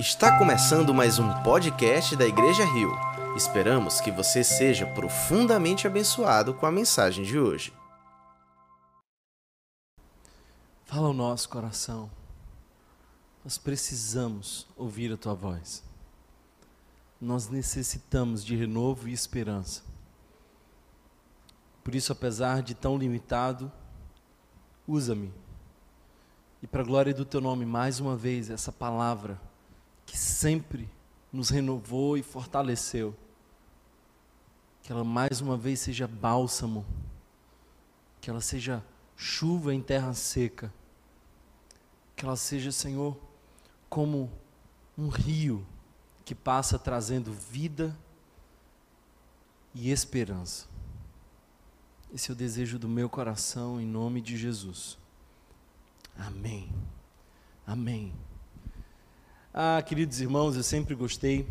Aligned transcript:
Está 0.00 0.38
começando 0.38 0.94
mais 0.94 1.18
um 1.18 1.28
podcast 1.42 2.16
da 2.16 2.26
Igreja 2.26 2.64
Rio. 2.64 2.90
Esperamos 3.36 4.00
que 4.00 4.10
você 4.10 4.42
seja 4.42 4.86
profundamente 4.86 5.86
abençoado 5.86 6.54
com 6.54 6.64
a 6.64 6.72
mensagem 6.72 7.22
de 7.22 7.38
hoje. 7.38 7.70
Fala 10.86 11.10
o 11.10 11.12
nosso 11.12 11.50
coração. 11.50 12.10
Nós 13.44 13.58
precisamos 13.58 14.66
ouvir 14.74 15.12
a 15.12 15.18
tua 15.18 15.34
voz. 15.34 15.84
Nós 17.20 17.50
necessitamos 17.50 18.42
de 18.42 18.56
renovo 18.56 19.06
e 19.06 19.12
esperança. 19.12 19.82
Por 21.84 21.94
isso, 21.94 22.10
apesar 22.10 22.62
de 22.62 22.74
tão 22.74 22.96
limitado, 22.96 23.70
usa-me. 24.88 25.30
E 26.62 26.66
para 26.66 26.80
a 26.80 26.86
glória 26.86 27.12
do 27.12 27.26
teu 27.26 27.42
nome, 27.42 27.66
mais 27.66 28.00
uma 28.00 28.16
vez, 28.16 28.48
essa 28.48 28.72
palavra 28.72 29.38
que 30.10 30.18
sempre 30.18 30.90
nos 31.32 31.50
renovou 31.50 32.18
e 32.18 32.22
fortaleceu. 32.22 33.16
Que 34.82 34.90
ela 34.90 35.04
mais 35.04 35.40
uma 35.40 35.56
vez 35.56 35.78
seja 35.78 36.08
bálsamo, 36.08 36.84
que 38.20 38.28
ela 38.28 38.40
seja 38.40 38.84
chuva 39.16 39.72
em 39.72 39.80
terra 39.80 40.12
seca, 40.12 40.74
que 42.16 42.24
ela 42.24 42.34
seja, 42.34 42.72
Senhor, 42.72 43.16
como 43.88 44.28
um 44.98 45.08
rio 45.08 45.64
que 46.24 46.34
passa 46.34 46.76
trazendo 46.76 47.32
vida 47.32 47.96
e 49.72 49.92
esperança. 49.92 50.66
Esse 52.12 52.32
é 52.32 52.34
o 52.34 52.36
desejo 52.36 52.80
do 52.80 52.88
meu 52.88 53.08
coração, 53.08 53.80
em 53.80 53.86
nome 53.86 54.20
de 54.20 54.36
Jesus. 54.36 54.98
Amém. 56.18 56.68
Amém. 57.64 58.12
Ah, 59.52 59.82
queridos 59.84 60.20
irmãos, 60.20 60.54
eu 60.54 60.62
sempre 60.62 60.94
gostei 60.94 61.44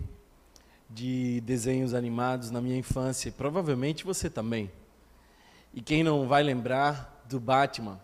de 0.89 1.41
desenhos 1.41 1.93
animados 1.93 2.49
na 2.49 2.61
minha 2.61 2.77
infância, 2.77 3.29
provavelmente 3.29 4.05
você 4.05 4.29
também. 4.29 4.71
E 5.73 5.81
quem 5.81 6.01
não 6.01 6.25
vai 6.25 6.41
lembrar 6.41 7.21
do 7.27 7.41
Batman, 7.41 7.99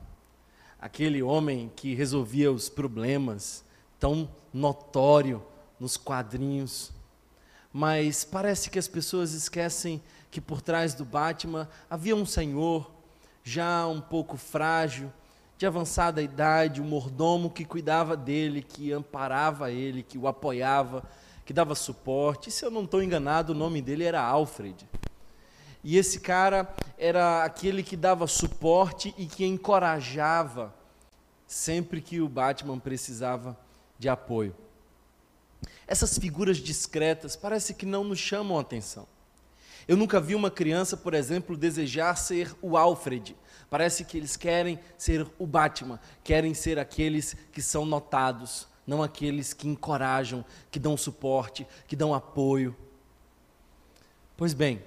aquele 0.82 1.24
homem 1.24 1.72
que 1.78 1.96
resolvia 1.96 2.52
os 2.52 2.68
problemas, 2.68 3.64
tão 3.98 4.30
notório 4.54 5.42
nos 5.80 5.96
quadrinhos. 5.96 6.92
Mas 7.72 8.26
parece 8.26 8.70
que 8.70 8.78
as 8.78 8.90
pessoas 8.90 9.32
esquecem 9.32 10.04
que 10.30 10.42
por 10.42 10.60
trás 10.60 10.94
do 10.94 11.06
Batman 11.06 11.70
havia 11.90 12.18
um 12.18 12.26
senhor 12.26 12.92
já 13.46 13.88
um 13.88 14.02
pouco 14.02 14.36
frágil, 14.36 15.10
de 15.58 15.66
avançada 15.66 16.22
idade, 16.22 16.82
um 16.82 16.86
mordomo 16.86 17.50
que 17.50 17.64
cuidava 17.64 18.18
dele, 18.18 18.62
que 18.62 18.92
amparava 18.92 19.72
ele, 19.72 20.04
que 20.04 20.18
o 20.18 20.28
apoiava, 20.28 21.04
que 21.46 21.54
dava 21.54 21.76
suporte. 21.76 22.52
Se 22.52 22.66
eu 22.66 22.72
não 22.72 22.84
estou 22.84 23.02
enganado, 23.02 23.54
o 23.54 23.56
nome 23.56 23.82
dele 23.82 24.04
era 24.04 24.22
Alfred. 24.22 24.88
E 25.84 25.98
esse 25.98 26.20
cara 26.20 26.68
era 26.98 27.44
aquele 27.44 27.84
que 27.84 27.96
dava 27.96 28.28
suporte 28.28 29.14
e 29.18 29.28
que 29.28 29.46
encorajava 29.46 30.74
sempre 31.48 32.02
que 32.02 32.20
o 32.20 32.28
Batman 32.28 32.80
precisava 32.80 33.58
de 33.98 34.10
apoio. 34.10 34.56
Essas 35.88 36.18
figuras 36.18 36.58
discretas 36.58 37.36
parece 37.36 37.74
que 37.74 37.86
não 37.86 38.04
nos 38.04 38.20
chamam 38.20 38.58
a 38.58 38.62
atenção. 38.62 39.08
Eu 39.88 39.96
nunca 39.96 40.20
vi 40.20 40.34
uma 40.34 40.50
criança, 40.50 40.98
por 40.98 41.14
exemplo, 41.14 41.56
desejar 41.56 42.16
ser 42.16 42.56
o 42.62 42.76
Alfred. 42.76 43.36
Parece 43.70 44.04
que 44.04 44.18
eles 44.18 44.36
querem 44.36 44.80
ser 44.98 45.28
o 45.38 45.46
Batman, 45.46 46.00
querem 46.24 46.54
ser 46.54 46.80
aqueles 46.80 47.36
que 47.52 47.62
são 47.62 47.86
notados, 47.86 48.68
não 48.86 49.04
aqueles 49.04 49.54
que 49.54 49.68
encorajam, 49.68 50.44
que 50.72 50.80
dão 50.80 50.98
suporte, 50.98 51.68
que 51.88 51.96
dão 51.96 52.14
apoio. 52.14 52.76
Pois 54.38 54.54
bem, 54.54 54.82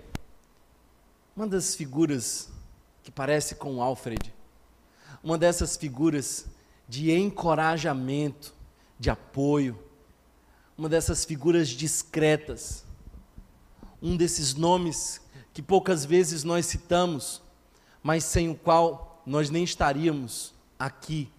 uma 1.37 1.47
das 1.47 1.75
figuras 1.75 2.49
que 3.03 3.11
parece 3.11 3.55
com 3.55 3.77
o 3.77 3.83
Alfred, 3.83 4.35
uma 5.23 5.39
dessas 5.39 5.77
figuras 5.77 6.47
de 6.89 7.13
encorajamento, 7.13 8.55
de 8.99 9.11
apoio, 9.11 9.79
uma 10.77 10.89
dessas 10.89 11.25
figuras 11.25 11.69
discretas, 11.69 12.85
um 14.03 14.17
desses 14.17 14.55
nomes 14.55 15.21
que 15.53 15.63
poucas 15.63 16.05
vezes 16.05 16.45
nós 16.45 16.67
citamos, 16.67 17.43
mas 18.03 18.25
sem 18.25 18.49
o 18.49 18.55
qual 18.55 19.23
nós 19.27 19.51
nem 19.51 19.65
estaríamos 19.65 20.55
aqui. 20.79 21.31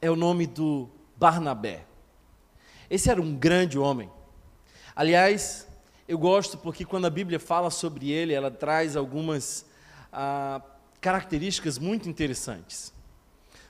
É 0.00 0.10
o 0.10 0.16
nome 0.16 0.46
do 0.46 0.88
Barnabé. 1.16 1.84
Esse 2.88 3.10
era 3.10 3.20
um 3.20 3.34
grande 3.34 3.78
homem. 3.78 4.10
Aliás, 4.94 5.66
eu 6.06 6.16
gosto 6.16 6.56
porque 6.56 6.84
quando 6.84 7.06
a 7.06 7.10
Bíblia 7.10 7.38
fala 7.38 7.70
sobre 7.70 8.10
ele, 8.10 8.32
ela 8.32 8.50
traz 8.50 8.96
algumas 8.96 9.66
ah, 10.12 10.62
características 11.00 11.78
muito 11.78 12.08
interessantes. 12.08 12.92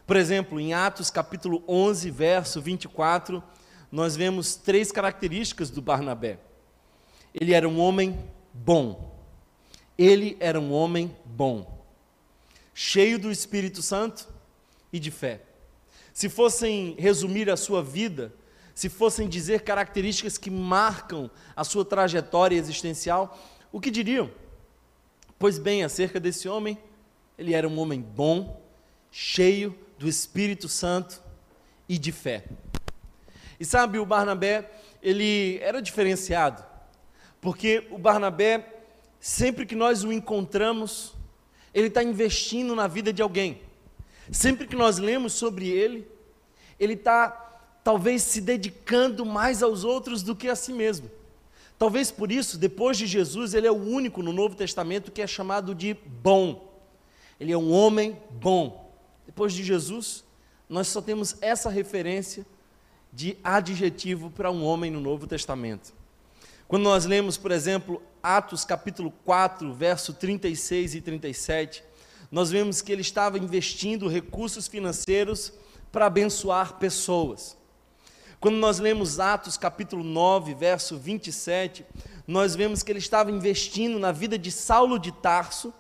Por 0.07 0.17
exemplo, 0.17 0.61
em 0.61 0.73
Atos 0.73 1.11
capítulo 1.11 1.63
11, 1.67 2.11
verso 2.11 2.63
24, 2.63 3.43
nós 3.91 4.17
vemos 4.17 4.57
três 4.57 4.93
características 4.93 5.69
do 5.71 5.83
Barnabé. 5.83 6.39
Ele 7.35 7.53
era 7.53 7.69
um 7.69 7.79
homem 7.81 8.19
bom. 8.53 9.17
Ele 9.97 10.37
era 10.41 10.61
um 10.61 10.73
homem 10.73 11.15
bom. 11.25 11.85
Cheio 12.75 13.19
do 13.19 13.31
Espírito 13.31 13.83
Santo 13.83 14.29
e 14.93 14.99
de 14.99 15.11
fé. 15.11 15.41
Se 16.13 16.29
fossem 16.29 16.95
resumir 16.99 17.51
a 17.51 17.57
sua 17.57 17.83
vida, 17.83 18.33
se 18.75 18.89
fossem 18.89 19.29
dizer 19.29 19.63
características 19.63 20.39
que 20.39 20.51
marcam 20.51 21.31
a 21.57 21.65
sua 21.65 21.85
trajetória 21.85 22.57
existencial, 22.57 23.39
o 23.73 23.81
que 23.81 23.91
diriam? 23.91 24.31
Pois 25.39 25.59
bem, 25.59 25.85
acerca 25.85 26.19
desse 26.19 26.49
homem, 26.49 26.79
ele 27.39 27.55
era 27.55 27.69
um 27.69 27.79
homem 27.79 28.01
bom, 28.01 28.61
cheio 29.11 29.77
do 29.99 30.09
Espírito 30.09 30.69
Santo 30.69 31.23
e 31.89 31.99
de 31.99 32.13
fé. 32.13 32.45
E 33.59 33.65
sabe, 33.65 33.99
o 33.99 34.07
Barnabé, 34.07 34.71
ele 35.03 35.59
era 35.59 35.83
diferenciado, 35.83 36.65
porque 37.41 37.87
o 37.91 37.99
Barnabé, 37.99 38.83
sempre 39.21 39.65
que 39.65 39.75
nós 39.75 40.05
o 40.05 40.13
encontramos, 40.13 41.15
ele 41.73 41.89
está 41.89 42.03
investindo 42.03 42.75
na 42.75 42.87
vida 42.87 43.13
de 43.13 43.23
alguém. 43.23 43.61
Sempre 44.31 44.67
que 44.67 44.77
nós 44.77 44.99
lemos 44.99 45.33
sobre 45.33 45.69
ele, 45.69 46.07
ele 46.79 46.95
está 46.95 47.45
talvez 47.83 48.23
se 48.23 48.41
dedicando 48.41 49.25
mais 49.25 49.63
aos 49.63 49.85
outros 49.85 50.23
do 50.23 50.37
que 50.37 50.49
a 50.49 50.57
si 50.57 50.73
mesmo. 50.73 51.11
Talvez 51.79 52.11
por 52.11 52.33
isso, 52.33 52.59
depois 52.59 52.99
de 52.99 53.07
Jesus, 53.07 53.55
ele 53.55 53.67
é 53.67 53.71
o 53.71 53.77
único 53.77 54.23
no 54.23 54.33
Novo 54.33 54.57
Testamento 54.57 55.13
que 55.13 55.23
é 55.23 55.27
chamado 55.27 55.75
de 55.75 55.95
bom. 55.95 56.77
Ele 57.39 57.53
é 57.53 57.57
um 57.57 57.71
homem 57.71 58.19
bom. 58.31 58.93
Depois 59.25 59.53
de 59.53 59.63
Jesus, 59.63 60.25
nós 60.69 60.89
só 60.89 61.01
temos 61.01 61.37
essa 61.41 61.71
referência 61.71 62.45
de 63.13 63.39
adjetivo 63.43 64.31
para 64.31 64.51
um 64.51 64.65
homem 64.65 64.91
no 64.91 65.01
Novo 65.01 65.27
Testamento. 65.27 65.95
Quando 66.69 66.83
nós 66.83 67.07
lemos, 67.07 67.39
por 67.39 67.51
exemplo, 67.51 68.03
Atos 68.23 68.63
capítulo 68.63 69.11
4, 69.25 69.73
verso 69.73 70.13
36 70.13 70.97
e 70.97 71.01
37, 71.01 71.83
nós 72.31 72.51
vemos 72.51 72.83
que 72.83 72.93
ele 72.93 73.01
estava 73.01 73.39
investindo 73.39 74.07
recursos 74.07 74.69
financeiros 74.69 75.51
para 75.91 76.05
abençoar 76.05 76.75
pessoas. 76.75 77.57
Quando 78.39 78.57
nós 78.57 78.79
lemos 78.79 79.19
Atos 79.19 79.57
capítulo 79.57 80.05
9, 80.05 80.53
verso 80.53 80.99
27, 80.99 81.87
nós 82.27 82.55
vemos 82.55 82.83
que 82.83 82.93
ele 82.93 82.99
estava 82.99 83.31
investindo 83.31 83.99
na 83.99 84.13
vida 84.13 84.39
de 84.39 84.53
Saulo 84.53 84.99
de 84.99 85.11
Tarso, 85.11 85.73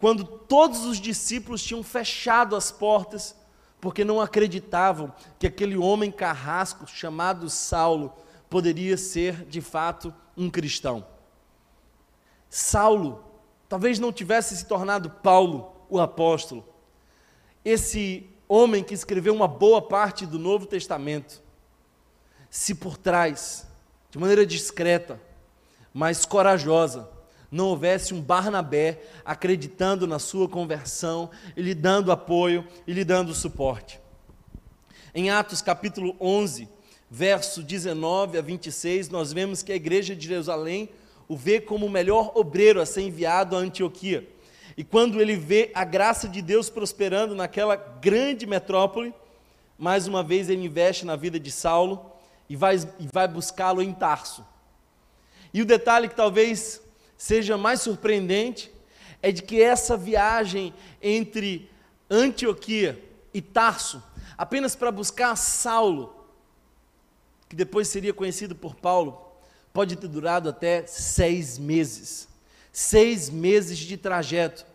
quando 0.00 0.24
todos 0.24 0.84
os 0.84 1.00
discípulos 1.00 1.62
tinham 1.62 1.84
fechado 1.84 2.56
as 2.56 2.72
portas, 2.72 3.36
porque 3.80 4.04
não 4.04 4.20
acreditavam 4.20 5.14
que 5.38 5.46
aquele 5.46 5.76
homem 5.76 6.10
carrasco 6.10 6.88
chamado 6.88 7.48
Saulo 7.48 8.12
poderia 8.48 8.96
ser 8.96 9.44
de 9.44 9.60
fato 9.60 10.14
um 10.36 10.48
cristão. 10.50 11.06
Saulo 12.48 13.24
talvez 13.68 13.98
não 13.98 14.12
tivesse 14.12 14.56
se 14.56 14.64
tornado 14.66 15.10
Paulo, 15.10 15.76
o 15.90 16.00
apóstolo. 16.00 16.66
Esse 17.64 18.28
homem 18.48 18.82
que 18.82 18.94
escreveu 18.94 19.34
uma 19.34 19.46
boa 19.46 19.82
parte 19.82 20.24
do 20.24 20.38
Novo 20.38 20.66
Testamento, 20.66 21.42
se 22.48 22.74
por 22.74 22.96
trás, 22.96 23.66
de 24.10 24.18
maneira 24.18 24.46
discreta, 24.46 25.20
mas 25.92 26.24
corajosa, 26.24 27.10
não 27.50 27.66
houvesse 27.66 28.14
um 28.14 28.22
Barnabé 28.22 29.02
acreditando 29.24 30.06
na 30.06 30.18
sua 30.18 30.48
conversão, 30.48 31.30
e 31.56 31.62
lhe 31.62 31.74
dando 31.74 32.12
apoio 32.12 32.66
e 32.86 32.92
lhe 32.92 33.04
dando 33.04 33.34
suporte. 33.34 34.00
Em 35.14 35.30
Atos 35.30 35.60
capítulo 35.60 36.16
11, 36.20 36.68
verso 37.10 37.62
19 37.62 38.38
a 38.38 38.42
26, 38.42 39.08
nós 39.08 39.32
vemos 39.32 39.62
que 39.62 39.72
a 39.72 39.76
igreja 39.76 40.14
de 40.14 40.26
Jerusalém 40.26 40.88
o 41.26 41.36
vê 41.36 41.60
como 41.60 41.86
o 41.86 41.90
melhor 41.90 42.32
obreiro 42.34 42.80
a 42.80 42.86
ser 42.86 43.02
enviado 43.02 43.54
a 43.54 43.58
Antioquia. 43.58 44.26
E 44.76 44.84
quando 44.84 45.20
ele 45.20 45.36
vê 45.36 45.70
a 45.74 45.84
graça 45.84 46.28
de 46.28 46.40
Deus 46.40 46.70
prosperando 46.70 47.34
naquela 47.34 47.76
grande 47.76 48.46
metrópole, 48.46 49.12
mais 49.78 50.06
uma 50.06 50.22
vez 50.22 50.48
ele 50.48 50.64
investe 50.64 51.04
na 51.04 51.16
vida 51.16 51.38
de 51.38 51.50
Saulo 51.50 52.12
e 52.48 52.56
vai, 52.56 52.76
e 52.98 53.06
vai 53.12 53.28
buscá-lo 53.28 53.82
em 53.82 53.92
Tarso. 53.92 54.44
E 55.52 55.60
o 55.60 55.66
detalhe 55.66 56.08
que 56.08 56.14
talvez 56.14 56.80
seja 57.16 57.56
mais 57.56 57.82
surpreendente 57.82 58.70
é 59.20 59.32
de 59.32 59.42
que 59.42 59.60
essa 59.60 59.96
viagem 59.96 60.72
entre 61.02 61.68
Antioquia 62.08 63.02
e 63.34 63.42
Tarso, 63.42 64.02
apenas 64.36 64.76
para 64.76 64.90
buscar 64.90 65.36
Saulo, 65.36 66.17
que 67.48 67.56
depois 67.56 67.88
seria 67.88 68.12
conhecido 68.12 68.54
por 68.54 68.74
Paulo, 68.74 69.26
pode 69.72 69.96
ter 69.96 70.08
durado 70.08 70.48
até 70.48 70.86
seis 70.86 71.58
meses. 71.58 72.28
Seis 72.72 73.30
meses 73.30 73.78
de 73.78 73.96
trajeto 73.96 74.66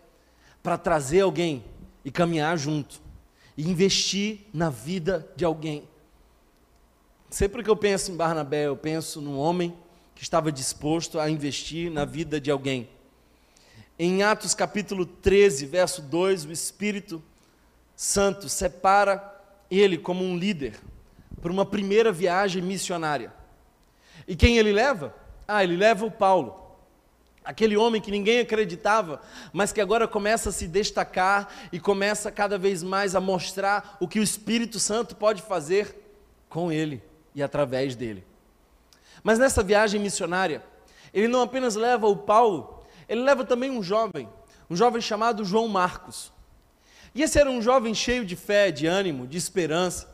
para 0.62 0.78
trazer 0.78 1.22
alguém 1.22 1.64
e 2.04 2.12
caminhar 2.12 2.58
junto, 2.58 3.02
e 3.58 3.70
investir 3.70 4.42
na 4.54 4.70
vida 4.70 5.30
de 5.36 5.46
alguém. 5.46 5.88
Sempre 7.30 7.64
que 7.64 7.70
eu 7.70 7.76
penso 7.76 8.12
em 8.12 8.16
Barnabé, 8.16 8.68
eu 8.68 8.76
penso 8.76 9.22
num 9.22 9.38
homem 9.38 9.76
que 10.16 10.24
estava 10.24 10.52
disposto 10.52 11.20
a 11.20 11.30
investir 11.30 11.92
na 11.92 12.06
vida 12.06 12.40
de 12.40 12.52
alguém. 12.52 12.90
Em 13.98 14.24
Atos 14.24 14.54
capítulo 14.54 15.06
13, 15.06 15.66
verso 15.66 16.02
2, 16.02 16.46
o 16.46 16.52
Espírito 16.52 17.22
Santo 17.96 18.50
separa 18.50 19.32
ele 19.70 19.98
como 19.98 20.24
um 20.24 20.38
líder 20.38 20.80
para 21.44 21.52
uma 21.52 21.66
primeira 21.66 22.10
viagem 22.10 22.62
missionária. 22.62 23.34
E 24.26 24.34
quem 24.34 24.58
ele 24.58 24.72
leva? 24.72 25.14
Ah, 25.46 25.62
ele 25.62 25.76
leva 25.76 26.06
o 26.06 26.10
Paulo. 26.10 26.58
Aquele 27.44 27.76
homem 27.76 28.02
que 28.02 28.10
ninguém 28.10 28.40
acreditava, 28.40 29.22
mas 29.52 29.74
que 29.74 29.82
agora 29.82 30.08
começa 30.08 30.48
a 30.48 30.52
se 30.54 30.66
destacar 30.66 31.50
e 31.70 31.82
começa 31.82 32.32
cada 32.32 32.58
vez 32.58 32.82
mais 32.82 33.14
a 33.14 33.20
mostrar 33.20 33.98
o 34.00 34.08
que 34.08 34.22
o 34.22 34.24
Espírito 34.24 34.80
Santo 34.80 35.18
pode 35.18 35.42
fazer 35.42 35.94
com 36.48 36.72
ele 36.72 37.04
e 37.36 37.44
através 37.44 37.94
dele. 37.94 38.24
Mas 39.22 39.38
nessa 39.38 39.62
viagem 39.62 40.00
missionária, 40.00 40.64
ele 41.14 41.28
não 41.28 41.42
apenas 41.42 41.76
leva 41.76 42.08
o 42.08 42.16
Paulo, 42.16 42.86
ele 43.10 43.22
leva 43.22 43.44
também 43.44 43.70
um 43.70 43.84
jovem, 43.84 44.30
um 44.70 44.78
jovem 44.78 45.02
chamado 45.02 45.44
João 45.44 45.68
Marcos. 45.68 46.32
E 47.14 47.22
esse 47.22 47.38
era 47.38 47.50
um 47.52 47.62
jovem 47.62 47.94
cheio 47.94 48.24
de 48.24 48.38
fé, 48.38 48.72
de 48.72 48.88
ânimo, 48.88 49.28
de 49.28 49.38
esperança, 49.38 50.13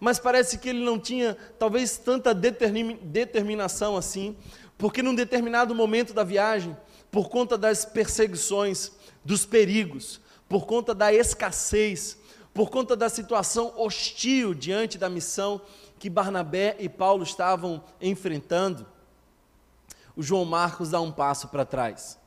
mas 0.00 0.18
parece 0.18 0.58
que 0.58 0.68
ele 0.68 0.84
não 0.84 0.98
tinha 0.98 1.36
talvez 1.58 1.96
tanta 1.96 2.34
determinação 2.34 3.96
assim, 3.96 4.36
porque 4.76 5.02
num 5.02 5.14
determinado 5.14 5.74
momento 5.74 6.12
da 6.12 6.24
viagem, 6.24 6.76
por 7.10 7.28
conta 7.28 7.56
das 7.56 7.84
perseguições, 7.84 8.92
dos 9.24 9.46
perigos, 9.46 10.20
por 10.48 10.66
conta 10.66 10.94
da 10.94 11.12
escassez, 11.12 12.18
por 12.52 12.70
conta 12.70 12.96
da 12.96 13.08
situação 13.08 13.72
hostil 13.76 14.54
diante 14.54 14.98
da 14.98 15.08
missão 15.08 15.60
que 15.98 16.10
Barnabé 16.10 16.76
e 16.78 16.88
Paulo 16.88 17.22
estavam 17.22 17.82
enfrentando, 18.00 18.86
o 20.14 20.22
João 20.22 20.44
Marcos 20.44 20.90
dá 20.90 21.00
um 21.00 21.12
passo 21.12 21.48
para 21.48 21.64
trás. 21.64 22.18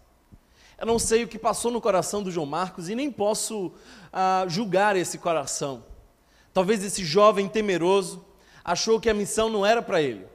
Eu 0.78 0.86
não 0.86 0.98
sei 0.98 1.24
o 1.24 1.28
que 1.28 1.38
passou 1.38 1.72
no 1.72 1.82
coração 1.82 2.24
do 2.24 2.32
João 2.32 2.46
Marcos 2.46 2.88
e 2.90 2.96
nem 2.96 3.12
posso 3.12 3.72
ah, 4.14 4.46
julgar 4.48 4.96
esse 4.96 5.18
coração. 5.18 5.84
Talvez 6.54 6.84
esse 6.84 7.04
jovem 7.04 7.48
temeroso 7.48 8.26
achou 8.64 9.00
que 9.00 9.10
a 9.10 9.14
missão 9.14 9.50
não 9.50 9.66
era 9.66 9.82
para 9.82 10.02
ele. 10.02 10.26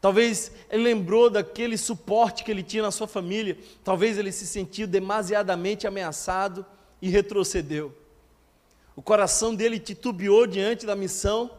Talvez 0.00 0.52
ele 0.70 0.82
lembrou 0.82 1.30
daquele 1.30 1.78
suporte 1.78 2.44
que 2.44 2.50
ele 2.50 2.62
tinha 2.62 2.82
na 2.82 2.90
sua 2.90 3.06
família. 3.06 3.56
Talvez 3.82 4.18
ele 4.18 4.32
se 4.32 4.46
sentiu 4.46 4.86
demasiadamente 4.86 5.86
ameaçado 5.86 6.64
e 7.00 7.08
retrocedeu. 7.08 7.96
O 8.94 9.02
coração 9.02 9.54
dele 9.54 9.78
titubeou 9.78 10.46
diante 10.46 10.84
da 10.84 10.94
missão 10.94 11.50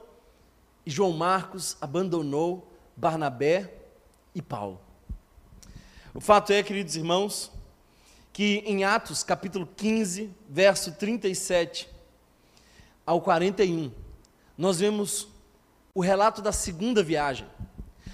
e 0.85 0.91
João 0.91 1.11
Marcos 1.11 1.75
abandonou 1.81 2.71
Barnabé 2.95 3.73
e 4.33 4.41
Paulo. 4.41 4.79
O 6.13 6.21
fato 6.21 6.53
é, 6.53 6.61
queridos 6.61 6.95
irmãos, 6.95 7.51
que 8.31 8.63
em 8.65 8.83
Atos 8.83 9.23
capítulo 9.23 9.67
15, 9.75 10.29
verso 10.47 10.91
37 10.93 11.94
ao 13.05 13.21
41, 13.21 13.91
nós 14.57 14.79
vemos 14.79 15.27
o 15.93 16.01
relato 16.01 16.41
da 16.41 16.51
segunda 16.51 17.03
viagem. 17.03 17.47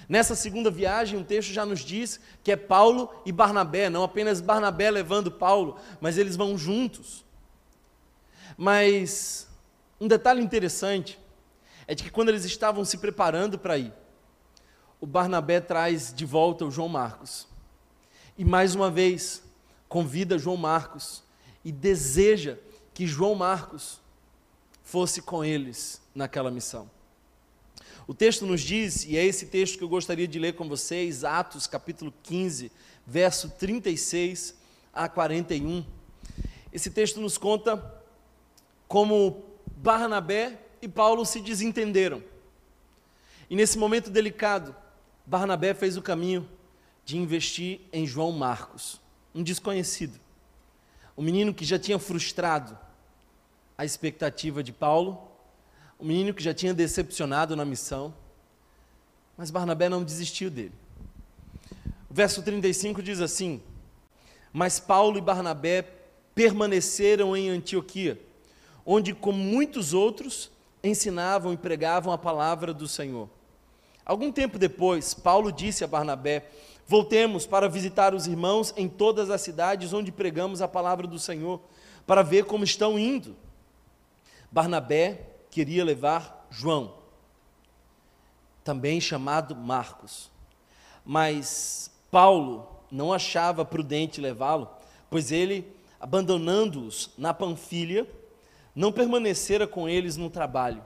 Nessa 0.09 0.35
segunda 0.35 0.69
viagem, 0.69 1.17
o 1.17 1.23
texto 1.23 1.53
já 1.53 1.65
nos 1.65 1.79
diz 1.79 2.19
que 2.43 2.51
é 2.51 2.57
Paulo 2.57 3.09
e 3.25 3.31
Barnabé, 3.31 3.89
não 3.89 4.03
apenas 4.03 4.41
Barnabé 4.41 4.91
levando 4.91 5.31
Paulo, 5.31 5.77
mas 6.01 6.17
eles 6.17 6.35
vão 6.35 6.57
juntos. 6.57 7.23
Mas 8.57 9.47
um 9.99 10.07
detalhe 10.09 10.41
interessante 10.41 11.17
é 11.87 11.95
de 11.95 12.03
que 12.03 12.11
quando 12.11 12.27
eles 12.27 12.43
estavam 12.43 12.83
se 12.83 12.97
preparando 12.97 13.57
para 13.57 13.77
ir, 13.77 13.93
o 14.99 15.07
Barnabé 15.07 15.61
traz 15.61 16.13
de 16.13 16.25
volta 16.25 16.65
o 16.65 16.71
João 16.71 16.89
Marcos. 16.89 17.47
E 18.37 18.43
mais 18.43 18.75
uma 18.75 18.91
vez, 18.91 19.41
convida 19.87 20.37
João 20.37 20.57
Marcos 20.57 21.23
e 21.63 21.71
deseja 21.71 22.57
que 22.93 23.07
João 23.07 23.33
Marcos 23.33 24.00
fosse 24.83 25.21
com 25.21 25.43
eles 25.43 26.01
naquela 26.13 26.51
missão. 26.51 26.89
O 28.07 28.13
texto 28.13 28.45
nos 28.45 28.61
diz, 28.61 29.05
e 29.05 29.17
é 29.17 29.25
esse 29.25 29.45
texto 29.45 29.77
que 29.77 29.83
eu 29.83 29.89
gostaria 29.89 30.27
de 30.27 30.39
ler 30.39 30.53
com 30.53 30.67
vocês, 30.67 31.23
Atos 31.23 31.67
capítulo 31.67 32.13
15, 32.23 32.71
verso 33.05 33.49
36 33.51 34.55
a 34.93 35.07
41. 35.07 35.85
Esse 36.73 36.89
texto 36.89 37.21
nos 37.21 37.37
conta 37.37 38.03
como 38.87 39.43
Barnabé 39.77 40.59
e 40.81 40.87
Paulo 40.87 41.25
se 41.25 41.39
desentenderam. 41.39 42.23
E 43.49 43.55
nesse 43.55 43.77
momento 43.77 44.09
delicado, 44.09 44.75
Barnabé 45.25 45.73
fez 45.73 45.95
o 45.95 46.01
caminho 46.01 46.49
de 47.05 47.17
investir 47.17 47.81
em 47.93 48.05
João 48.05 48.31
Marcos 48.31 48.99
um 49.33 49.43
desconhecido, 49.43 50.19
um 51.17 51.23
menino 51.23 51.53
que 51.53 51.63
já 51.63 51.79
tinha 51.79 51.97
frustrado 51.97 52.77
a 53.77 53.85
expectativa 53.85 54.63
de 54.63 54.71
Paulo, 54.71 55.21
um 55.99 56.05
menino 56.05 56.33
que 56.33 56.43
já 56.43 56.53
tinha 56.53 56.73
decepcionado 56.73 57.55
na 57.55 57.63
missão, 57.63 58.13
mas 59.37 59.51
Barnabé 59.51 59.89
não 59.89 60.03
desistiu 60.03 60.49
dele. 60.49 60.73
O 62.09 62.13
verso 62.13 62.43
35 62.43 63.01
diz 63.01 63.21
assim: 63.21 63.61
Mas 64.51 64.79
Paulo 64.79 65.17
e 65.17 65.21
Barnabé 65.21 65.83
permaneceram 66.35 67.35
em 67.37 67.49
Antioquia, 67.49 68.19
onde, 68.85 69.13
como 69.13 69.37
muitos 69.37 69.93
outros, 69.93 70.51
ensinavam 70.83 71.53
e 71.53 71.57
pregavam 71.57 72.11
a 72.11 72.17
palavra 72.17 72.73
do 72.73 72.87
Senhor. 72.87 73.29
Algum 74.05 74.31
tempo 74.31 74.57
depois, 74.57 75.13
Paulo 75.13 75.51
disse 75.51 75.83
a 75.83 75.87
Barnabé: 75.87 76.49
Voltemos 76.87 77.45
para 77.45 77.69
visitar 77.69 78.13
os 78.13 78.27
irmãos 78.27 78.73
em 78.75 78.89
todas 78.89 79.29
as 79.29 79.41
cidades 79.41 79.93
onde 79.93 80.11
pregamos 80.11 80.61
a 80.61 80.67
palavra 80.67 81.07
do 81.07 81.17
Senhor, 81.17 81.61
para 82.05 82.21
ver 82.21 82.45
como 82.45 82.63
estão 82.63 82.99
indo. 82.99 83.35
Barnabé 84.51 85.27
queria 85.49 85.85
levar 85.85 86.47
João, 86.49 86.95
também 88.63 88.99
chamado 88.99 89.55
Marcos, 89.55 90.29
mas 91.05 91.89
Paulo 92.11 92.67
não 92.91 93.13
achava 93.13 93.63
prudente 93.63 94.19
levá-lo, 94.19 94.69
pois 95.09 95.31
ele, 95.31 95.65
abandonando-os 95.99 97.11
na 97.17 97.33
Panfilha, 97.33 98.05
não 98.75 98.91
permanecera 98.91 99.65
com 99.65 99.87
eles 99.87 100.17
no 100.17 100.29
trabalho. 100.29 100.83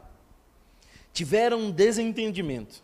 Tiveram 1.11 1.59
um 1.59 1.71
desentendimento 1.71 2.83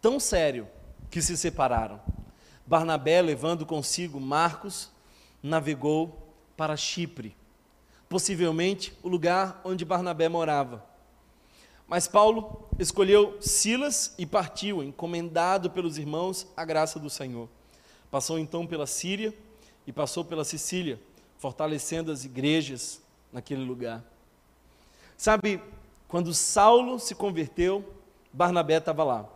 tão 0.00 0.18
sério 0.18 0.66
que 1.10 1.22
se 1.22 1.36
separaram. 1.36 2.00
Barnabé, 2.66 3.22
levando 3.22 3.64
consigo 3.66 4.20
Marcos, 4.20 4.90
navegou 5.42 6.34
para 6.56 6.76
Chipre, 6.76 7.36
possivelmente 8.10 8.92
o 9.04 9.08
lugar 9.08 9.60
onde 9.64 9.84
Barnabé 9.84 10.28
morava. 10.28 10.84
Mas 11.86 12.08
Paulo 12.08 12.68
escolheu 12.76 13.40
Silas 13.40 14.12
e 14.18 14.26
partiu, 14.26 14.82
encomendado 14.82 15.70
pelos 15.70 15.96
irmãos 15.96 16.44
à 16.56 16.64
graça 16.64 16.98
do 16.98 17.08
Senhor. 17.08 17.48
Passou 18.10 18.36
então 18.36 18.66
pela 18.66 18.84
Síria 18.84 19.32
e 19.86 19.92
passou 19.92 20.24
pela 20.24 20.44
Sicília, 20.44 21.00
fortalecendo 21.38 22.10
as 22.10 22.24
igrejas 22.24 23.00
naquele 23.32 23.62
lugar. 23.62 24.04
Sabe, 25.16 25.62
quando 26.08 26.34
Saulo 26.34 26.98
se 26.98 27.14
converteu, 27.14 27.94
Barnabé 28.32 28.78
estava 28.78 29.04
lá. 29.04 29.28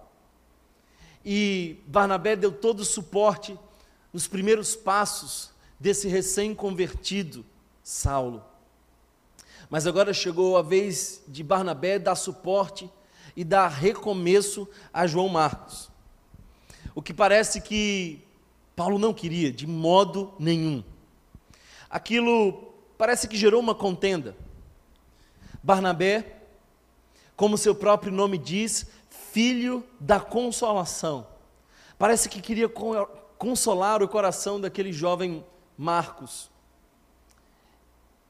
E 1.25 1.79
Barnabé 1.87 2.35
deu 2.35 2.51
todo 2.51 2.81
o 2.81 2.85
suporte 2.85 3.57
nos 4.13 4.27
primeiros 4.27 4.75
passos 4.75 5.53
desse 5.79 6.09
recém-convertido 6.09 7.47
Saulo. 7.81 8.54
Mas 9.71 9.87
agora 9.87 10.13
chegou 10.13 10.57
a 10.57 10.63
vez 10.63 11.23
de 11.27 11.43
Barnabé 11.43 11.99
dar 11.99 12.15
suporte 12.15 12.91
e 13.37 13.45
dar 13.45 13.69
recomeço 13.69 14.69
a 14.93 15.07
João 15.07 15.29
Marcos. 15.29 15.91
O 16.95 17.03
que 17.03 17.13
parece 17.13 17.61
que 17.61 18.23
Paulo 18.77 18.99
não 18.99 19.15
queria 19.15 19.53
de 19.53 19.67
modo 19.67 20.33
nenhum. 20.39 20.83
Aquilo 21.89 22.75
parece 22.99 23.29
que 23.29 23.37
gerou 23.37 23.61
uma 23.61 23.75
contenda. 23.75 24.37
Barnabé, 25.63 26.43
como 27.37 27.59
seu 27.59 27.75
próprio 27.75 28.13
nome 28.13 28.37
diz, 28.37 28.87
filho 29.09 29.85
da 29.99 30.21
consolação. 30.21 31.27
Parece 31.99 32.29
que 32.29 32.41
queria 32.41 32.69
consolar 33.39 34.03
o 34.03 34.09
coração 34.09 34.61
daquele 34.61 34.93
jovem 34.93 35.45
Marcos. 35.77 36.51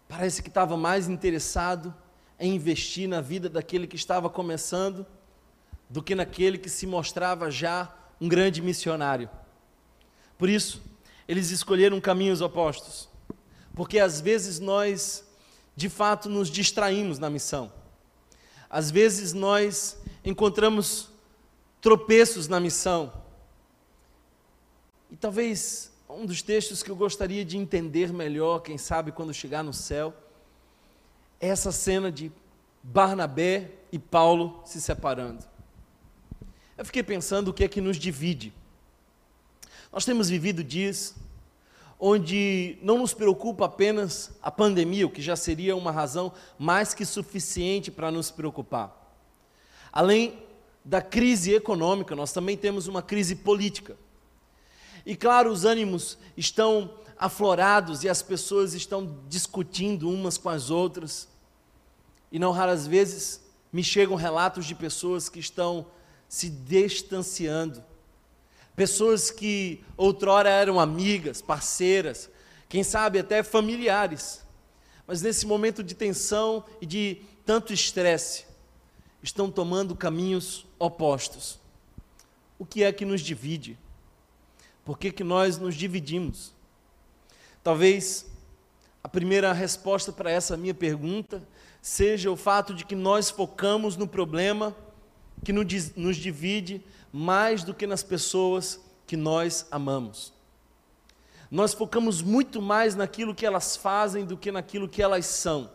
Parece 0.09 0.43
que 0.43 0.49
estava 0.49 0.77
mais 0.77 1.09
interessado 1.09 1.95
em 2.39 2.55
investir 2.55 3.09
na 3.09 3.21
vida 3.21 3.49
daquele 3.49 3.87
que 3.87 3.97
estava 3.97 4.29
começando 4.29 5.07
do 5.89 6.03
que 6.03 6.15
naquele 6.15 6.59
que 6.59 6.69
se 6.69 6.87
mostrava 6.87 7.51
já 7.51 7.95
um 8.21 8.29
grande 8.29 8.61
missionário. 8.61 9.29
Por 10.37 10.49
isso, 10.49 10.83
eles 11.27 11.51
escolheram 11.51 12.01
caminhos 12.01 12.41
opostos, 12.41 13.09
porque 13.75 13.99
às 13.99 14.21
vezes 14.21 14.59
nós, 14.59 15.25
de 15.77 15.89
fato, 15.89 16.29
nos 16.29 16.49
distraímos 16.49 17.19
na 17.19 17.31
missão. 17.31 17.73
Às 18.69 18.91
vezes 18.91 19.33
nós 19.33 19.99
encontramos 20.25 21.09
tropeços 21.81 22.49
na 22.49 22.59
missão. 22.59 23.13
E 25.11 25.17
talvez 25.17 25.93
um 26.14 26.25
dos 26.25 26.42
textos 26.42 26.83
que 26.83 26.90
eu 26.90 26.97
gostaria 26.97 27.44
de 27.44 27.56
entender 27.59 28.12
melhor, 28.12 28.61
quem 28.61 28.78
sabe 28.78 29.11
quando 29.11 29.35
chegar 29.35 29.62
no 29.62 29.73
céu, 29.73 30.14
é 31.40 31.49
essa 31.49 31.73
cena 31.73 32.11
de 32.11 32.30
Barnabé 32.83 33.71
e 33.90 33.99
Paulo 33.99 34.61
se 34.64 34.80
separando. 34.80 35.44
Eu 36.76 36.85
fiquei 36.85 37.02
pensando 37.02 37.49
o 37.49 37.52
que 37.52 37.64
é 37.64 37.68
que 37.68 37.80
nos 37.80 37.97
divide. 37.97 38.52
Nós 39.92 40.04
temos 40.04 40.28
vivido 40.28 40.62
dias 40.62 41.14
onde 41.99 42.78
não 42.83 42.99
nos 42.99 43.14
preocupa 43.14 43.66
apenas 43.66 44.33
a 44.42 44.50
pandemia, 44.50 45.06
o 45.06 45.11
que 45.11 45.23
já 45.23 45.37
seria 45.37 45.76
uma 45.76 45.92
razão 45.92 46.33
mais 46.59 46.92
que 46.92 47.04
suficiente 47.04 47.90
para 47.90 48.11
nos 48.11 48.30
preocupar. 48.30 49.16
Além 49.92 50.42
da 50.85 51.00
crise 51.00 51.54
econômica, 51.54 52.14
nós 52.14 52.33
também 52.33 52.56
temos 52.56 52.88
uma 52.88 53.00
crise 53.00 53.37
política. 53.37 53.97
E 55.07 55.15
claro, 55.15 55.51
os 55.51 55.65
ânimos 55.65 56.17
estão 56.37 56.91
aflorados 57.19 58.05
e 58.05 58.09
as 58.09 58.23
pessoas 58.23 58.75
estão 58.75 59.19
discutindo 59.29 60.09
umas 60.09 60.39
com 60.39 60.49
as 60.49 60.71
outras. 60.71 61.29
E 62.33 62.39
não 62.39 62.53
raras 62.53 62.87
vezes 62.87 63.41
me 63.73 63.83
chegam 63.83 64.17
relatos 64.17 64.67
de 64.67 64.75
pessoas 64.75 65.29
que 65.29 65.39
estão 65.39 65.87
se 66.29 66.49
distanciando. 66.49 67.83
Pessoas 68.75 69.31
que 69.31 69.85
outrora 69.97 70.49
eram 70.49 70.81
amigas, 70.81 71.41
parceiras, 71.41 72.29
quem 72.69 72.83
sabe 72.83 73.21
até 73.21 73.43
familiares, 73.43 74.43
mas 75.07 75.23
nesse 75.23 75.47
momento 75.47 75.83
de 75.83 75.95
tensão 75.95 76.65
e 76.81 76.87
de 76.87 77.23
tanto 77.45 77.73
estresse, 77.73 78.47
estão 79.23 79.51
tomando 79.51 79.95
caminhos 79.95 80.67
opostos. 80.79 81.61
O 82.59 82.67
que 82.67 82.83
é 82.83 82.93
que 82.93 83.05
nos 83.05 83.21
divide? 83.21 83.79
Por 84.85 84.99
que, 84.99 85.11
que 85.11 85.25
nós 85.25 85.59
nos 85.59 85.75
dividimos? 85.75 86.53
Talvez 87.62 88.26
a 89.03 89.09
primeira 89.09 89.53
resposta 89.53 90.12
para 90.12 90.31
essa 90.31 90.57
minha 90.57 90.75
pergunta 90.75 91.43
seja 91.81 92.31
o 92.31 92.37
fato 92.37 92.75
de 92.75 92.85
que 92.85 92.95
nós 92.95 93.31
focamos 93.31 93.97
no 93.97 94.07
problema 94.07 94.76
que 95.45 95.53
nos 95.53 96.17
divide 96.17 96.83
mais 97.12 97.62
do 97.62 97.75
que 97.75 97.87
nas 97.87 98.03
pessoas 98.03 98.81
que 99.07 99.17
nós 99.17 99.67
amamos. 99.71 100.33
Nós 101.50 101.73
focamos 101.73 102.21
muito 102.23 102.61
mais 102.61 102.95
naquilo 102.95 103.35
que 103.35 103.47
elas 103.47 103.76
fazem 103.76 104.25
do 104.25 104.37
que 104.37 104.50
naquilo 104.50 104.88
que 104.88 105.03
elas 105.03 105.26
são. 105.26 105.71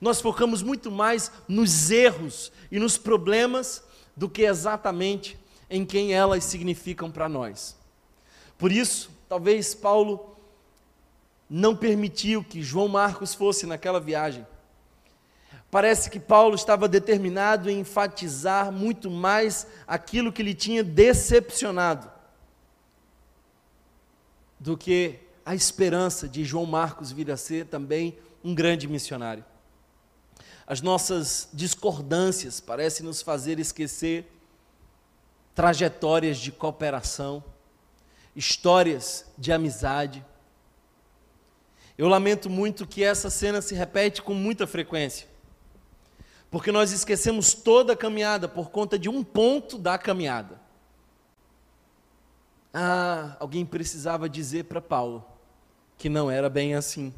Nós 0.00 0.20
focamos 0.20 0.62
muito 0.62 0.90
mais 0.90 1.30
nos 1.48 1.90
erros 1.90 2.52
e 2.70 2.78
nos 2.78 2.98
problemas 2.98 3.82
do 4.16 4.28
que 4.28 4.42
exatamente 4.42 5.38
em 5.70 5.84
quem 5.84 6.12
elas 6.12 6.44
significam 6.44 7.10
para 7.10 7.28
nós. 7.28 7.76
Por 8.58 8.72
isso, 8.72 9.10
talvez 9.28 9.74
Paulo 9.74 10.36
não 11.48 11.76
permitiu 11.76 12.42
que 12.42 12.62
João 12.62 12.88
Marcos 12.88 13.34
fosse 13.34 13.66
naquela 13.66 14.00
viagem 14.00 14.46
Parece 15.70 16.08
que 16.08 16.20
Paulo 16.20 16.54
estava 16.54 16.88
determinado 16.88 17.68
em 17.68 17.80
enfatizar 17.80 18.70
muito 18.70 19.10
mais 19.10 19.66
aquilo 19.86 20.32
que 20.32 20.42
lhe 20.42 20.54
tinha 20.54 20.82
decepcionado 20.84 22.10
do 24.58 24.76
que 24.76 25.18
a 25.44 25.54
esperança 25.54 26.28
de 26.28 26.44
João 26.44 26.66
Marcos 26.66 27.12
vir 27.12 27.30
a 27.30 27.36
ser 27.36 27.66
também 27.66 28.16
um 28.42 28.54
grande 28.54 28.86
missionário. 28.88 29.44
As 30.66 30.80
nossas 30.80 31.48
discordâncias 31.52 32.60
parecem 32.60 33.04
nos 33.04 33.20
fazer 33.20 33.58
esquecer 33.58 34.32
trajetórias 35.54 36.38
de 36.38 36.52
cooperação, 36.52 37.42
histórias 38.36 39.24
de 39.36 39.50
amizade. 39.50 40.24
Eu 41.98 42.06
lamento 42.06 42.48
muito 42.48 42.86
que 42.86 43.02
essa 43.02 43.30
cena 43.30 43.60
se 43.60 43.74
repete 43.74 44.22
com 44.22 44.34
muita 44.34 44.66
frequência 44.66 45.26
porque 46.50 46.72
nós 46.72 46.92
esquecemos 46.92 47.54
toda 47.54 47.92
a 47.92 47.96
caminhada 47.96 48.48
por 48.48 48.70
conta 48.70 48.98
de 48.98 49.08
um 49.08 49.22
ponto 49.22 49.76
da 49.76 49.98
caminhada. 49.98 50.60
Ah, 52.72 53.36
alguém 53.40 53.64
precisava 53.64 54.28
dizer 54.28 54.64
para 54.64 54.80
Paulo 54.80 55.24
que 55.98 56.08
não 56.08 56.30
era 56.30 56.48
bem 56.48 56.74
assim. 56.74 57.12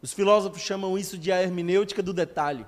Os 0.00 0.12
filósofos 0.12 0.62
chamam 0.62 0.98
isso 0.98 1.16
de 1.16 1.30
a 1.30 1.42
hermenêutica 1.42 2.02
do 2.02 2.12
detalhe. 2.12 2.66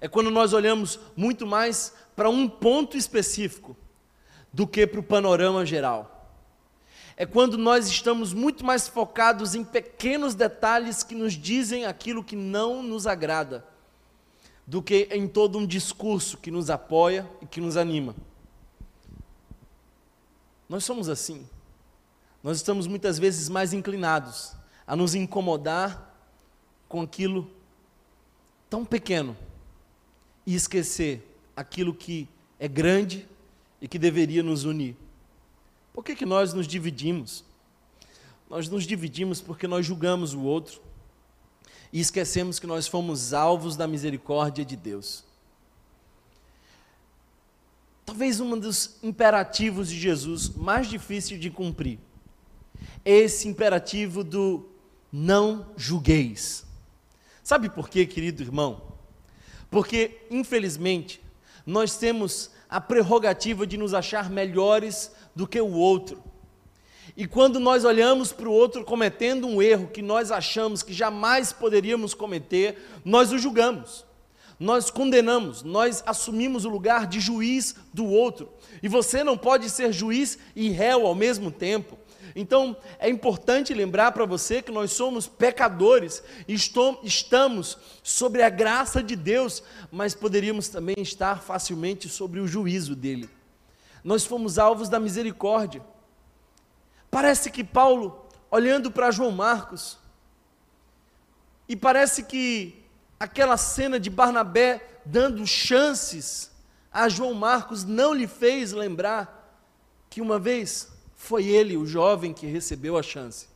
É 0.00 0.08
quando 0.08 0.30
nós 0.30 0.52
olhamos 0.52 1.00
muito 1.16 1.46
mais 1.46 1.92
para 2.14 2.28
um 2.28 2.48
ponto 2.48 2.96
específico 2.96 3.76
do 4.52 4.66
que 4.66 4.86
para 4.86 5.00
o 5.00 5.04
panorama 5.04 5.64
geral. 5.64 6.13
É 7.16 7.24
quando 7.24 7.56
nós 7.56 7.88
estamos 7.88 8.32
muito 8.32 8.64
mais 8.64 8.88
focados 8.88 9.54
em 9.54 9.64
pequenos 9.64 10.34
detalhes 10.34 11.02
que 11.02 11.14
nos 11.14 11.34
dizem 11.34 11.84
aquilo 11.86 12.24
que 12.24 12.34
não 12.34 12.82
nos 12.82 13.06
agrada 13.06 13.64
do 14.66 14.82
que 14.82 15.08
em 15.12 15.28
todo 15.28 15.58
um 15.58 15.66
discurso 15.66 16.38
que 16.38 16.50
nos 16.50 16.70
apoia 16.70 17.28
e 17.40 17.46
que 17.46 17.60
nos 17.60 17.76
anima. 17.76 18.16
Nós 20.68 20.84
somos 20.84 21.08
assim. 21.08 21.46
Nós 22.42 22.56
estamos 22.56 22.86
muitas 22.86 23.18
vezes 23.18 23.48
mais 23.48 23.72
inclinados 23.72 24.54
a 24.86 24.96
nos 24.96 25.14
incomodar 25.14 26.14
com 26.88 27.00
aquilo 27.00 27.50
tão 28.68 28.84
pequeno 28.84 29.36
e 30.46 30.54
esquecer 30.54 31.38
aquilo 31.56 31.94
que 31.94 32.28
é 32.58 32.68
grande 32.68 33.28
e 33.80 33.86
que 33.86 33.98
deveria 33.98 34.42
nos 34.42 34.64
unir. 34.64 34.96
Por 35.94 36.04
que, 36.04 36.14
que 36.14 36.26
nós 36.26 36.52
nos 36.52 36.66
dividimos? 36.66 37.44
Nós 38.50 38.68
nos 38.68 38.84
dividimos 38.84 39.40
porque 39.40 39.66
nós 39.66 39.86
julgamos 39.86 40.34
o 40.34 40.40
outro, 40.42 40.82
e 41.92 42.00
esquecemos 42.00 42.58
que 42.58 42.66
nós 42.66 42.88
fomos 42.88 43.32
alvos 43.32 43.76
da 43.76 43.86
misericórdia 43.86 44.64
de 44.64 44.74
Deus. 44.74 45.24
Talvez 48.04 48.40
um 48.40 48.58
dos 48.58 48.96
imperativos 49.00 49.88
de 49.88 49.98
Jesus 49.98 50.48
mais 50.48 50.88
difícil 50.88 51.38
de 51.38 51.50
cumprir 51.50 52.00
é 53.04 53.12
esse 53.12 53.46
imperativo 53.46 54.24
do 54.24 54.68
não 55.12 55.68
julgueis. 55.76 56.66
Sabe 57.44 57.70
por 57.70 57.88
quê, 57.88 58.04
querido 58.04 58.42
irmão? 58.42 58.82
Porque, 59.70 60.26
infelizmente, 60.28 61.22
nós 61.64 61.96
temos 61.96 62.50
a 62.68 62.80
prerrogativa 62.80 63.64
de 63.64 63.76
nos 63.76 63.94
achar 63.94 64.28
melhores 64.28 65.12
do 65.34 65.46
que 65.46 65.60
o 65.60 65.72
outro. 65.72 66.22
E 67.16 67.26
quando 67.26 67.60
nós 67.60 67.84
olhamos 67.84 68.32
para 68.32 68.48
o 68.48 68.52
outro 68.52 68.84
cometendo 68.84 69.46
um 69.46 69.62
erro 69.62 69.86
que 69.86 70.02
nós 70.02 70.32
achamos 70.32 70.82
que 70.82 70.92
jamais 70.92 71.52
poderíamos 71.52 72.12
cometer, 72.12 72.76
nós 73.04 73.30
o 73.30 73.38
julgamos, 73.38 74.04
nós 74.58 74.90
condenamos, 74.90 75.62
nós 75.62 76.02
assumimos 76.06 76.64
o 76.64 76.68
lugar 76.68 77.06
de 77.06 77.20
juiz 77.20 77.76
do 77.92 78.06
outro. 78.06 78.48
E 78.82 78.88
você 78.88 79.22
não 79.22 79.36
pode 79.36 79.70
ser 79.70 79.92
juiz 79.92 80.38
e 80.56 80.70
réu 80.70 81.06
ao 81.06 81.14
mesmo 81.14 81.50
tempo. 81.50 81.98
Então, 82.34 82.76
é 82.98 83.08
importante 83.08 83.72
lembrar 83.72 84.10
para 84.10 84.24
você 84.24 84.60
que 84.60 84.72
nós 84.72 84.90
somos 84.90 85.28
pecadores, 85.28 86.20
estamos 86.48 87.78
sobre 88.02 88.42
a 88.42 88.50
graça 88.50 89.00
de 89.00 89.14
Deus, 89.14 89.62
mas 89.90 90.14
poderíamos 90.14 90.68
também 90.68 90.96
estar 90.98 91.42
facilmente 91.42 92.08
sobre 92.08 92.40
o 92.40 92.46
juízo 92.46 92.96
dele. 92.96 93.28
Nós 94.04 94.24
fomos 94.24 94.58
alvos 94.58 94.88
da 94.88 95.00
misericórdia. 95.00 95.82
Parece 97.10 97.50
que 97.50 97.64
Paulo, 97.64 98.28
olhando 98.50 98.92
para 98.92 99.10
João 99.10 99.32
Marcos, 99.32 99.98
e 101.66 101.74
parece 101.74 102.22
que 102.22 102.84
aquela 103.18 103.56
cena 103.56 103.98
de 103.98 104.10
Barnabé 104.10 105.00
dando 105.06 105.44
chances 105.46 106.54
a 106.94 107.08
João 107.08 107.34
Marcos 107.34 107.82
não 107.82 108.14
lhe 108.14 108.28
fez 108.28 108.70
lembrar 108.70 109.58
que 110.08 110.20
uma 110.20 110.38
vez 110.38 110.92
foi 111.16 111.44
ele 111.44 111.76
o 111.76 111.84
jovem 111.84 112.32
que 112.32 112.46
recebeu 112.46 112.96
a 112.96 113.02
chance. 113.02 113.48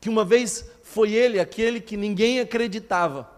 Que 0.00 0.08
uma 0.08 0.24
vez 0.24 0.64
foi 0.82 1.12
ele 1.12 1.38
aquele 1.38 1.78
que 1.78 1.94
ninguém 1.94 2.40
acreditava, 2.40 3.30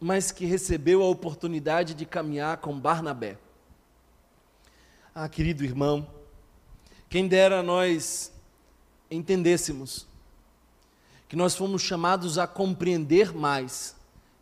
mas 0.00 0.32
que 0.32 0.44
recebeu 0.44 1.02
a 1.02 1.08
oportunidade 1.08 1.94
de 1.94 2.04
caminhar 2.04 2.56
com 2.56 2.76
Barnabé. 2.76 3.38
Ah, 5.16 5.28
querido 5.28 5.62
irmão, 5.62 6.10
quem 7.08 7.28
dera 7.28 7.62
nós 7.62 8.32
entendêssemos 9.08 10.08
que 11.28 11.36
nós 11.36 11.54
fomos 11.54 11.82
chamados 11.82 12.36
a 12.36 12.48
compreender 12.48 13.32
mais 13.32 13.94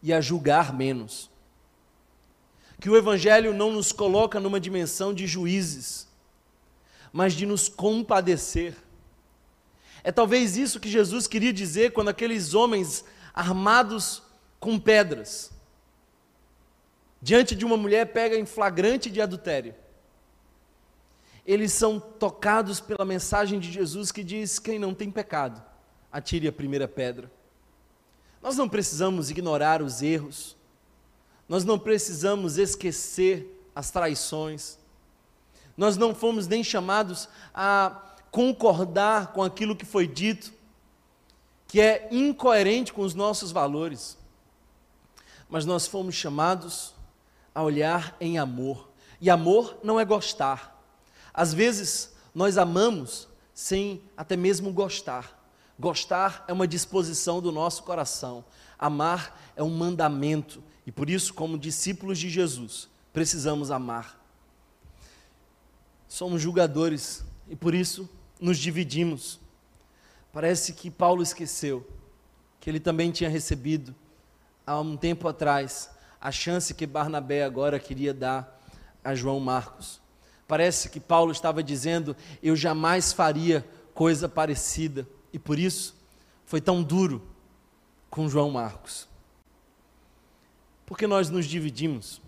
e 0.03 0.15
a 0.15 0.21
julgar 0.23 0.73
menos. 0.73 1.31
Que 2.81 2.89
o 2.89 2.97
Evangelho 2.97 3.53
não 3.53 3.71
nos 3.71 3.93
coloca 3.93 4.41
numa 4.41 4.59
dimensão 4.59 5.13
de 5.13 5.27
juízes, 5.27 6.09
mas 7.13 7.35
de 7.35 7.45
nos 7.45 7.69
compadecer. 7.69 8.75
É 10.03 10.11
talvez 10.11 10.57
isso 10.57 10.81
que 10.81 10.89
Jesus 10.89 11.27
queria 11.27 11.53
dizer 11.53 11.93
quando 11.93 12.09
aqueles 12.09 12.55
homens 12.55 13.05
armados 13.35 14.23
com 14.59 14.79
pedras, 14.79 15.53
diante 17.21 17.55
de 17.55 17.67
uma 17.67 17.77
mulher 17.77 18.07
pega 18.07 18.39
em 18.39 18.47
flagrante 18.47 19.11
de 19.11 19.21
adultério, 19.21 19.75
eles 21.47 21.73
são 21.73 21.99
tocados 21.99 22.81
pela 22.81 23.05
mensagem 23.05 23.59
de 23.59 23.71
Jesus 23.71 24.13
que 24.13 24.23
diz: 24.23 24.59
quem 24.59 24.79
não 24.79 24.95
tem 24.95 25.11
pecado, 25.11 25.63
atire 26.11 26.47
a 26.47 26.53
primeira 26.53 26.87
pedra. 26.87 27.31
Nós 28.41 28.57
não 28.57 28.69
precisamos 28.69 29.31
ignorar 29.31 29.83
os 29.83 30.03
erros, 30.03 30.57
nós 31.49 31.65
não 31.65 31.79
precisamos 31.79 32.59
esquecer 32.59 33.69
as 33.75 33.91
traições, 33.91 34.79
nós 35.77 35.97
não 35.97 36.15
fomos 36.15 36.47
nem 36.47 36.63
chamados 36.63 37.29
a 37.55 38.15
concordar 38.31 39.33
com 39.33 39.43
aquilo 39.43 39.77
que 39.77 39.85
foi 39.85 40.07
dito, 40.07 40.53
que 41.67 41.81
é 41.81 42.09
incoerente 42.11 42.93
com 42.93 43.03
os 43.03 43.15
nossos 43.15 43.53
valores, 43.53 44.19
mas 45.49 45.65
nós 45.65 45.87
fomos 45.87 46.15
chamados 46.15 46.95
a 47.55 47.63
olhar 47.63 48.17
em 48.21 48.39
amor, 48.39 48.89
e 49.21 49.31
amor 49.31 49.79
não 49.83 50.01
é 50.01 50.05
gostar, 50.05 50.72
às 51.33 51.55
vezes, 51.55 52.13
nós 52.35 52.59
amamos 52.59 53.29
sem 53.55 54.03
até 54.17 54.37
mesmo 54.37 54.73
gostar. 54.73 55.41
Gostar 55.79 56.45
é 56.47 56.53
uma 56.53 56.67
disposição 56.69 57.41
do 57.41 57.51
nosso 57.51 57.83
coração. 57.83 58.45
Amar 58.79 59.53
é 59.57 59.63
um 59.63 59.71
mandamento. 59.71 60.63
E 60.87 60.93
por 60.93 61.09
isso, 61.09 61.33
como 61.33 61.59
discípulos 61.59 62.19
de 62.19 62.29
Jesus, 62.29 62.89
precisamos 63.13 63.71
amar. 63.71 64.21
Somos 66.09 66.43
julgadores 66.43 67.25
e 67.49 67.57
por 67.57 67.75
isso 67.75 68.09
nos 68.39 68.59
dividimos. 68.59 69.41
Parece 70.33 70.73
que 70.73 70.91
Paulo 70.91 71.23
esqueceu 71.23 71.89
que 72.61 72.69
ele 72.69 72.79
também 72.79 73.11
tinha 73.11 73.31
recebido, 73.31 73.95
há 74.67 74.79
um 74.79 74.97
tempo 74.97 75.27
atrás, 75.27 75.91
a 76.21 76.31
chance 76.31 76.75
que 76.75 76.87
Barnabé 76.87 77.43
agora 77.43 77.81
queria 77.81 78.15
dar 78.15 78.61
a 79.03 79.15
João 79.15 79.41
Marcos. 79.41 80.02
Parece 80.53 80.91
que 80.91 81.01
Paulo 81.01 81.33
estava 81.33 81.63
dizendo: 81.63 82.15
Eu 82.43 82.55
jamais 82.55 83.11
faria 83.11 83.67
coisa 83.95 84.29
parecida. 84.29 85.09
E 85.33 85.39
por 85.39 85.59
isso 85.59 85.97
foi 86.45 86.61
tão 86.61 86.83
duro 86.83 87.27
com 88.11 88.29
João 88.29 88.51
Marcos. 88.51 89.09
Porque 90.85 91.07
nós 91.07 91.31
nos 91.31 91.47
dividimos. 91.47 92.21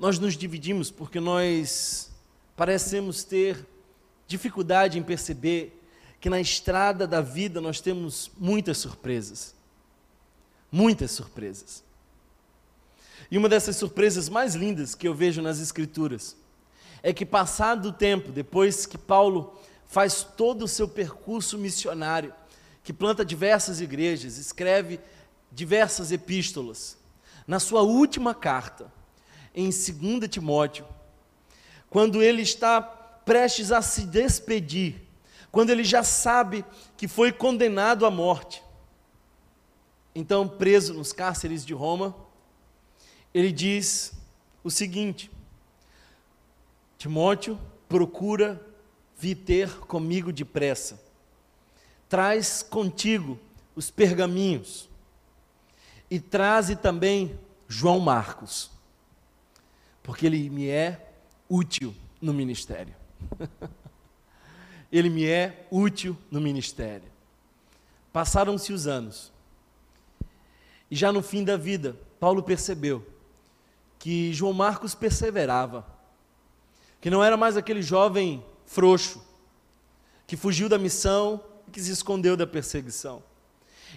Nós 0.00 0.18
nos 0.18 0.36
dividimos 0.36 0.90
porque 0.90 1.20
nós 1.20 2.10
parecemos 2.56 3.22
ter 3.22 3.64
dificuldade 4.26 4.98
em 4.98 5.02
perceber 5.04 5.80
que 6.20 6.28
na 6.28 6.40
estrada 6.40 7.06
da 7.06 7.20
vida 7.20 7.60
nós 7.60 7.80
temos 7.80 8.32
muitas 8.36 8.78
surpresas. 8.78 9.54
Muitas 10.72 11.12
surpresas. 11.12 11.84
E 13.32 13.38
uma 13.38 13.48
dessas 13.48 13.76
surpresas 13.76 14.28
mais 14.28 14.54
lindas 14.54 14.94
que 14.94 15.08
eu 15.08 15.14
vejo 15.14 15.40
nas 15.40 15.58
Escrituras 15.58 16.36
é 17.02 17.14
que, 17.14 17.24
passado 17.24 17.88
o 17.88 17.92
tempo, 17.92 18.30
depois 18.30 18.84
que 18.84 18.98
Paulo 18.98 19.58
faz 19.86 20.22
todo 20.22 20.66
o 20.66 20.68
seu 20.68 20.86
percurso 20.86 21.56
missionário, 21.56 22.34
que 22.84 22.92
planta 22.92 23.24
diversas 23.24 23.80
igrejas, 23.80 24.36
escreve 24.36 25.00
diversas 25.50 26.12
epístolas, 26.12 26.98
na 27.46 27.58
sua 27.58 27.80
última 27.80 28.34
carta, 28.34 28.92
em 29.54 29.70
2 29.70 30.28
Timóteo, 30.28 30.84
quando 31.88 32.22
ele 32.22 32.42
está 32.42 32.82
prestes 32.82 33.72
a 33.72 33.80
se 33.80 34.02
despedir, 34.02 35.08
quando 35.50 35.70
ele 35.70 35.84
já 35.84 36.02
sabe 36.02 36.66
que 36.98 37.08
foi 37.08 37.32
condenado 37.32 38.04
à 38.04 38.10
morte, 38.10 38.62
então 40.14 40.46
preso 40.46 40.92
nos 40.92 41.14
cárceres 41.14 41.64
de 41.64 41.72
Roma, 41.72 42.14
ele 43.34 43.50
diz 43.50 44.12
o 44.62 44.70
seguinte: 44.70 45.30
Timóteo, 46.98 47.58
procura 47.88 48.60
vir 49.16 49.36
ter 49.36 49.70
comigo 49.80 50.32
depressa. 50.32 51.00
Traz 52.08 52.62
contigo 52.62 53.38
os 53.74 53.90
pergaminhos 53.90 54.88
e 56.10 56.20
traze 56.20 56.76
também 56.76 57.38
João 57.66 57.98
Marcos, 57.98 58.70
porque 60.02 60.26
ele 60.26 60.50
me 60.50 60.68
é 60.68 61.14
útil 61.48 61.94
no 62.20 62.34
ministério. 62.34 62.94
ele 64.92 65.08
me 65.08 65.24
é 65.24 65.66
útil 65.70 66.16
no 66.30 66.40
ministério. 66.40 67.10
Passaram-se 68.12 68.74
os 68.74 68.86
anos, 68.86 69.32
e 70.90 70.94
já 70.94 71.10
no 71.10 71.22
fim 71.22 71.42
da 71.42 71.56
vida, 71.56 71.96
Paulo 72.20 72.42
percebeu 72.42 73.11
que 74.02 74.32
João 74.32 74.52
Marcos 74.52 74.96
perseverava, 74.96 75.86
que 77.00 77.08
não 77.08 77.22
era 77.22 77.36
mais 77.36 77.56
aquele 77.56 77.80
jovem 77.80 78.44
frouxo, 78.66 79.24
que 80.26 80.36
fugiu 80.36 80.68
da 80.68 80.76
missão 80.76 81.40
e 81.68 81.70
que 81.70 81.80
se 81.80 81.92
escondeu 81.92 82.36
da 82.36 82.44
perseguição. 82.44 83.22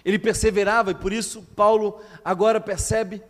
Ele 0.04 0.16
perseverava 0.16 0.92
e 0.92 0.94
por 0.94 1.12
isso 1.12 1.42
Paulo 1.56 2.00
agora 2.24 2.60
percebe 2.60 3.20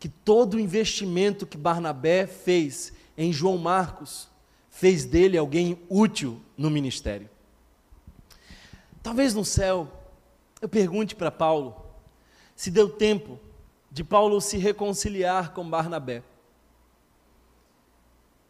que 0.00 0.08
todo 0.08 0.54
o 0.54 0.60
investimento 0.60 1.46
que 1.46 1.56
Barnabé 1.56 2.26
fez 2.26 2.92
em 3.16 3.32
João 3.32 3.56
Marcos 3.56 4.28
fez 4.68 5.04
dele 5.04 5.38
alguém 5.38 5.80
útil 5.88 6.42
no 6.58 6.68
ministério. 6.68 7.30
Talvez 9.04 9.34
no 9.34 9.44
céu 9.44 9.88
eu 10.60 10.68
pergunte 10.68 11.14
para 11.14 11.30
Paulo 11.30 11.76
se 12.56 12.72
deu 12.72 12.88
tempo 12.90 13.38
de 13.90 14.04
Paulo 14.04 14.40
se 14.40 14.56
reconciliar 14.58 15.52
com 15.52 15.68
Barnabé. 15.68 16.22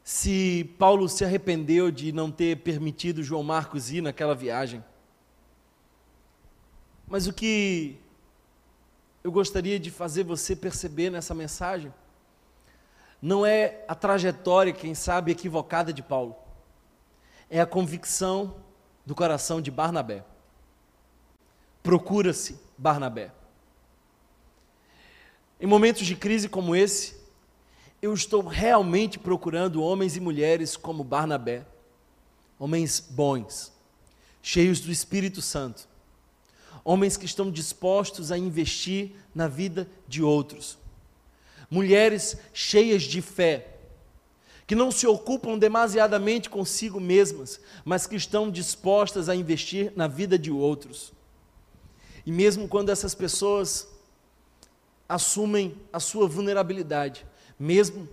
Se 0.03 0.71
Paulo 0.79 1.09
se 1.09 1.25
arrependeu 1.25 1.91
de 1.91 2.13
não 2.13 2.31
ter 2.31 2.59
permitido 2.59 3.23
João 3.23 3.43
Marcos 3.43 3.91
ir 3.91 4.01
naquela 4.01 4.35
viagem. 4.35 4.85
Mas 7.07 7.27
o 7.27 7.33
que 7.33 7.99
eu 9.23 9.33
gostaria 9.33 9.79
de 9.79 9.91
fazer 9.91 10.23
você 10.23 10.55
perceber 10.55 11.11
nessa 11.11 11.35
mensagem 11.35 11.93
não 13.21 13.45
é 13.45 13.85
a 13.89 13.95
trajetória, 13.95 14.73
quem 14.73 14.95
sabe, 14.95 15.33
equivocada 15.33 15.93
de 15.93 16.03
Paulo, 16.03 16.37
é 17.51 17.61
a 17.61 17.67
convicção 17.67 18.57
do 19.05 19.15
coração 19.15 19.61
de 19.61 19.71
Barnabé. 19.71 20.25
Procura-se 21.83 22.61
Barnabé. 22.77 23.33
Em 25.59 25.67
momentos 25.67 26.07
de 26.07 26.15
crise 26.15 26.49
como 26.49 26.77
esse, 26.77 27.15
eu 28.03 28.13
estou 28.13 28.43
realmente 28.43 29.19
procurando 29.19 29.83
homens 29.83 30.17
e 30.17 30.21
mulheres 30.21 30.77
como 30.77 31.03
Barnabé, 31.03 31.65
homens 32.59 33.01
bons, 33.01 33.73
cheios 34.43 34.81
do 34.81 34.93
Espírito 34.93 35.41
Santo, 35.41 35.89
homens 36.85 37.17
que 37.17 37.25
estão 37.25 37.51
dispostos 37.51 38.31
a 38.31 38.37
investir 38.37 39.13
na 39.35 39.49
vida 39.49 39.89
de 40.07 40.23
outros, 40.23 40.79
mulheres 41.71 42.37
cheias 42.53 43.03
de 43.03 43.23
fé, 43.23 43.69
que 44.67 44.75
não 44.75 44.91
se 44.91 45.07
ocupam 45.07 45.57
demasiadamente 45.57 46.51
consigo 46.51 47.01
mesmas, 47.01 47.61
mas 47.85 48.07
que 48.07 48.17
estão 48.17 48.51
dispostas 48.51 49.29
a 49.29 49.35
investir 49.35 49.93
na 49.97 50.07
vida 50.07 50.39
de 50.39 50.51
outros. 50.51 51.13
E 52.27 52.33
mesmo 52.33 52.69
quando 52.69 52.91
essas 52.91 53.15
pessoas 53.15 53.89
assumem 55.09 55.81
a 55.93 56.01
sua 56.01 56.27
vulnerabilidade, 56.27 57.27
mesmo 57.59 58.09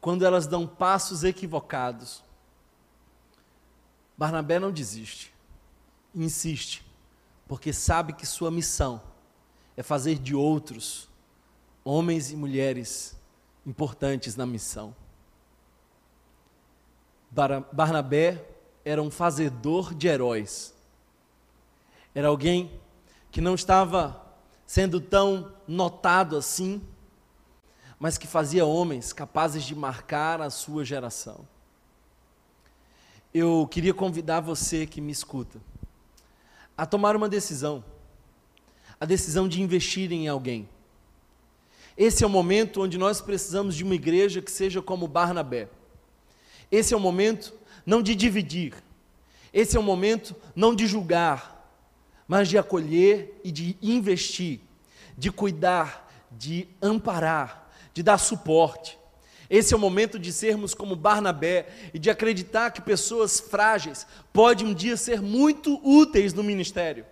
quando 0.00 0.24
elas 0.24 0.46
dão 0.46 0.66
passos 0.66 1.24
equivocados. 1.24 2.22
Barnabé 4.16 4.58
não 4.58 4.72
desiste, 4.72 5.32
insiste, 6.14 6.84
porque 7.46 7.72
sabe 7.72 8.12
que 8.12 8.26
sua 8.26 8.50
missão 8.50 9.00
é 9.76 9.82
fazer 9.82 10.18
de 10.18 10.34
outros 10.34 11.08
homens 11.84 12.30
e 12.30 12.36
mulheres 12.36 13.16
importantes 13.64 14.34
na 14.36 14.44
missão. 14.44 14.94
Barnabé 17.30 18.44
era 18.84 19.02
um 19.02 19.10
fazedor 19.10 19.94
de 19.94 20.08
heróis. 20.08 20.74
Era 22.14 22.28
alguém 22.28 22.80
que 23.30 23.40
não 23.40 23.54
estava 23.54 24.27
sendo 24.68 25.00
tão 25.00 25.50
notado 25.66 26.36
assim, 26.36 26.82
mas 27.98 28.18
que 28.18 28.26
fazia 28.26 28.66
homens 28.66 29.14
capazes 29.14 29.64
de 29.64 29.74
marcar 29.74 30.42
a 30.42 30.50
sua 30.50 30.84
geração. 30.84 31.48
Eu 33.32 33.66
queria 33.70 33.94
convidar 33.94 34.40
você 34.40 34.86
que 34.86 35.00
me 35.00 35.10
escuta 35.10 35.58
a 36.76 36.84
tomar 36.84 37.16
uma 37.16 37.30
decisão, 37.30 37.82
a 39.00 39.06
decisão 39.06 39.48
de 39.48 39.62
investir 39.62 40.12
em 40.12 40.28
alguém. 40.28 40.68
Esse 41.96 42.22
é 42.22 42.26
o 42.26 42.30
momento 42.30 42.82
onde 42.82 42.98
nós 42.98 43.22
precisamos 43.22 43.74
de 43.74 43.82
uma 43.82 43.94
igreja 43.94 44.42
que 44.42 44.50
seja 44.50 44.82
como 44.82 45.08
Barnabé. 45.08 45.70
Esse 46.70 46.92
é 46.92 46.96
o 46.96 47.00
momento 47.00 47.54
não 47.86 48.02
de 48.02 48.14
dividir, 48.14 48.74
esse 49.50 49.78
é 49.78 49.80
o 49.80 49.82
momento 49.82 50.36
não 50.54 50.74
de 50.74 50.86
julgar, 50.86 51.57
mas 52.28 52.46
de 52.46 52.58
acolher 52.58 53.40
e 53.42 53.50
de 53.50 53.76
investir, 53.80 54.60
de 55.16 55.32
cuidar, 55.32 56.06
de 56.30 56.68
amparar, 56.80 57.72
de 57.94 58.02
dar 58.02 58.18
suporte. 58.18 58.98
Esse 59.48 59.72
é 59.72 59.76
o 59.76 59.80
momento 59.80 60.18
de 60.18 60.30
sermos 60.30 60.74
como 60.74 60.94
Barnabé 60.94 61.90
e 61.94 61.98
de 61.98 62.10
acreditar 62.10 62.70
que 62.70 62.82
pessoas 62.82 63.40
frágeis 63.40 64.06
podem 64.30 64.66
um 64.66 64.74
dia 64.74 64.94
ser 64.94 65.22
muito 65.22 65.80
úteis 65.82 66.34
no 66.34 66.44
ministério. 66.44 67.06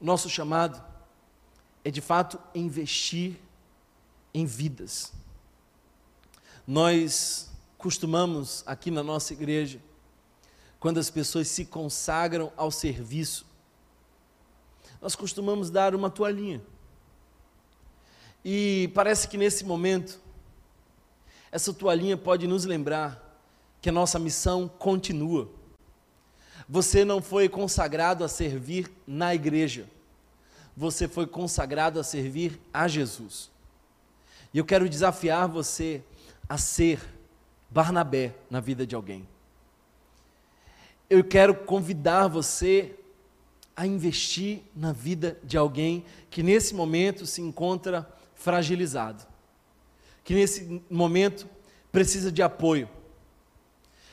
Nosso 0.00 0.30
chamado 0.30 0.82
é 1.84 1.90
de 1.90 2.00
fato 2.00 2.38
investir 2.54 3.36
em 4.32 4.46
vidas. 4.46 5.12
Nós 6.66 7.50
costumamos 7.76 8.64
aqui 8.66 8.90
na 8.90 9.02
nossa 9.02 9.34
igreja, 9.34 9.78
quando 10.84 11.00
as 11.00 11.08
pessoas 11.08 11.48
se 11.48 11.64
consagram 11.64 12.52
ao 12.58 12.70
serviço, 12.70 13.46
nós 15.00 15.16
costumamos 15.16 15.70
dar 15.70 15.94
uma 15.94 16.10
toalhinha. 16.10 16.60
E 18.44 18.90
parece 18.94 19.26
que 19.26 19.38
nesse 19.38 19.64
momento, 19.64 20.20
essa 21.50 21.72
toalhinha 21.72 22.18
pode 22.18 22.46
nos 22.46 22.66
lembrar 22.66 23.40
que 23.80 23.88
a 23.88 23.92
nossa 23.92 24.18
missão 24.18 24.68
continua. 24.68 25.48
Você 26.68 27.02
não 27.02 27.22
foi 27.22 27.48
consagrado 27.48 28.22
a 28.22 28.28
servir 28.28 28.92
na 29.06 29.34
igreja, 29.34 29.88
você 30.76 31.08
foi 31.08 31.26
consagrado 31.26 31.98
a 31.98 32.04
servir 32.04 32.60
a 32.74 32.86
Jesus. 32.86 33.50
E 34.52 34.58
eu 34.58 34.66
quero 34.66 34.86
desafiar 34.86 35.48
você 35.48 36.02
a 36.46 36.58
ser 36.58 37.00
Barnabé 37.70 38.34
na 38.50 38.60
vida 38.60 38.86
de 38.86 38.94
alguém. 38.94 39.26
Eu 41.08 41.22
quero 41.22 41.54
convidar 41.54 42.28
você 42.28 42.94
a 43.76 43.86
investir 43.86 44.62
na 44.74 44.92
vida 44.92 45.38
de 45.42 45.56
alguém 45.56 46.04
que 46.30 46.42
nesse 46.42 46.74
momento 46.74 47.26
se 47.26 47.40
encontra 47.40 48.08
fragilizado, 48.34 49.24
que 50.22 50.34
nesse 50.34 50.82
momento 50.88 51.48
precisa 51.90 52.30
de 52.30 52.42
apoio. 52.42 52.88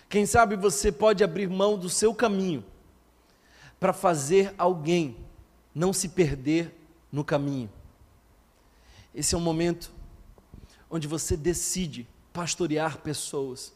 Quem 0.10 0.26
sabe 0.26 0.56
você 0.56 0.92
pode 0.92 1.24
abrir 1.24 1.50
mão 1.50 1.78
do 1.78 1.90
seu 1.90 2.14
caminho 2.14 2.66
para 3.80 3.94
fazer 3.94 4.54
alguém 4.58 5.18
não 5.74 5.94
se 5.94 6.10
perder 6.10 6.76
no 7.12 7.24
caminho. 7.24 7.70
Esse 9.16 9.36
é 9.36 9.38
um 9.38 9.42
momento 9.42 9.92
onde 10.90 11.08
você 11.08 11.38
decide 11.38 12.08
pastorear 12.34 12.98
pessoas. 13.00 13.74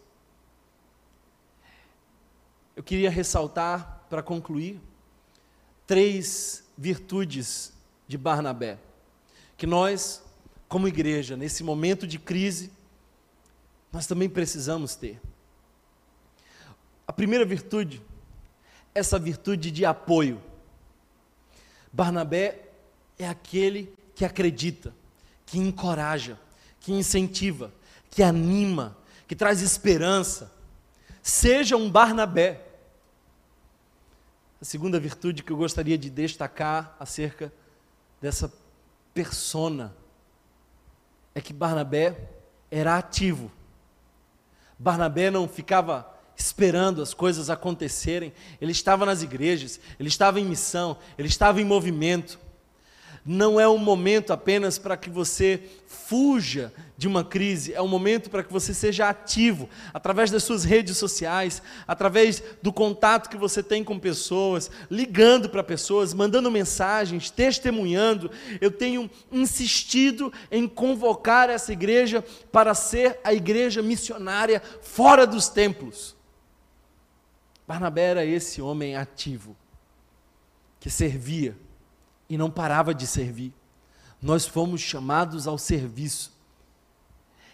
Eu 2.76 2.84
queria 2.84 3.10
ressaltar, 3.10 4.06
para 4.10 4.22
concluir, 4.22 4.82
três 5.88 6.64
virtudes 6.78 7.74
de 8.08 8.18
Barnabé, 8.18 8.78
que 9.58 9.66
nós, 9.66 10.22
como 10.68 10.88
igreja, 10.88 11.38
nesse 11.38 11.64
momento 11.64 12.06
de 12.06 12.20
crise, 12.20 12.72
nós 13.92 14.06
também 14.06 14.28
precisamos 14.28 14.96
ter. 14.96 15.22
A 17.08 17.14
primeira 17.14 17.46
virtude, 17.46 18.02
essa 18.94 19.18
virtude 19.18 19.72
de 19.72 19.86
apoio. 19.86 20.42
Barnabé 21.94 22.72
é 23.18 23.28
aquele 23.28 23.94
que 24.14 24.26
acredita, 24.26 24.94
que 25.46 25.58
encoraja, 25.58 26.38
que 26.80 26.92
incentiva, 26.92 27.72
que 28.10 28.22
anima, 28.22 28.98
que 29.28 29.36
traz 29.36 29.62
esperança. 29.62 30.52
Seja 31.28 31.76
um 31.76 31.90
Barnabé. 31.90 32.62
A 34.62 34.64
segunda 34.64 35.00
virtude 35.00 35.42
que 35.42 35.52
eu 35.52 35.58
gostaria 35.58 35.98
de 35.98 36.08
destacar 36.08 36.96
acerca 37.00 37.52
dessa 38.22 38.54
persona 39.12 39.98
é 41.34 41.42
que 41.42 41.52
Barnabé 41.52 42.30
era 42.70 42.96
ativo. 42.96 43.52
Barnabé 44.78 45.32
não 45.32 45.48
ficava 45.48 46.16
esperando 46.38 47.02
as 47.02 47.12
coisas 47.12 47.50
acontecerem, 47.50 48.32
ele 48.62 48.72
estava 48.72 49.04
nas 49.04 49.24
igrejas, 49.24 49.80
ele 50.00 50.10
estava 50.10 50.40
em 50.40 50.46
missão, 50.46 50.96
ele 51.18 51.28
estava 51.28 51.60
em 51.60 51.66
movimento. 51.66 52.40
Não 53.26 53.60
é 53.60 53.68
um 53.68 53.80
momento 53.80 54.32
apenas 54.32 54.78
para 54.78 54.96
que 54.96 55.10
você 55.10 55.60
fuja 55.88 56.72
de 56.96 57.08
uma 57.08 57.24
crise, 57.24 57.74
é 57.74 57.82
um 57.82 57.88
momento 57.88 58.30
para 58.30 58.44
que 58.44 58.54
você 58.54 58.72
seja 58.72 59.10
ativo, 59.10 59.68
através 59.92 60.30
das 60.30 60.44
suas 60.44 60.64
redes 60.64 60.96
sociais, 60.98 61.60
através 61.88 62.44
do 62.62 62.72
contato 62.72 63.28
que 63.28 63.36
você 63.36 63.64
tem 63.64 63.84
com 63.84 63.98
pessoas, 63.98 64.70
ligando 64.92 65.50
para 65.50 65.64
pessoas, 65.64 66.14
mandando 66.14 66.52
mensagens, 66.52 67.32
testemunhando. 67.32 68.30
Eu 68.62 68.70
tenho 68.70 69.10
insistido 69.32 70.32
em 70.52 70.68
convocar 70.68 71.50
essa 71.50 71.74
igreja 71.74 72.24
para 72.52 72.76
ser 72.76 73.20
a 73.24 73.34
igreja 73.34 73.82
missionária 73.82 74.62
fora 74.84 75.26
dos 75.26 75.50
templos. 75.50 76.16
Barnabé 77.68 78.04
era 78.04 78.24
esse 78.24 78.62
homem 78.62 78.96
ativo, 78.96 79.58
que 80.80 80.92
servia 80.92 81.65
e 82.30 82.38
não 82.38 82.50
parava 82.50 82.94
de 82.94 83.06
servir. 83.06 83.54
Nós 84.22 84.46
fomos 84.46 84.82
chamados 84.82 85.48
ao 85.48 85.58
serviço. 85.58 86.32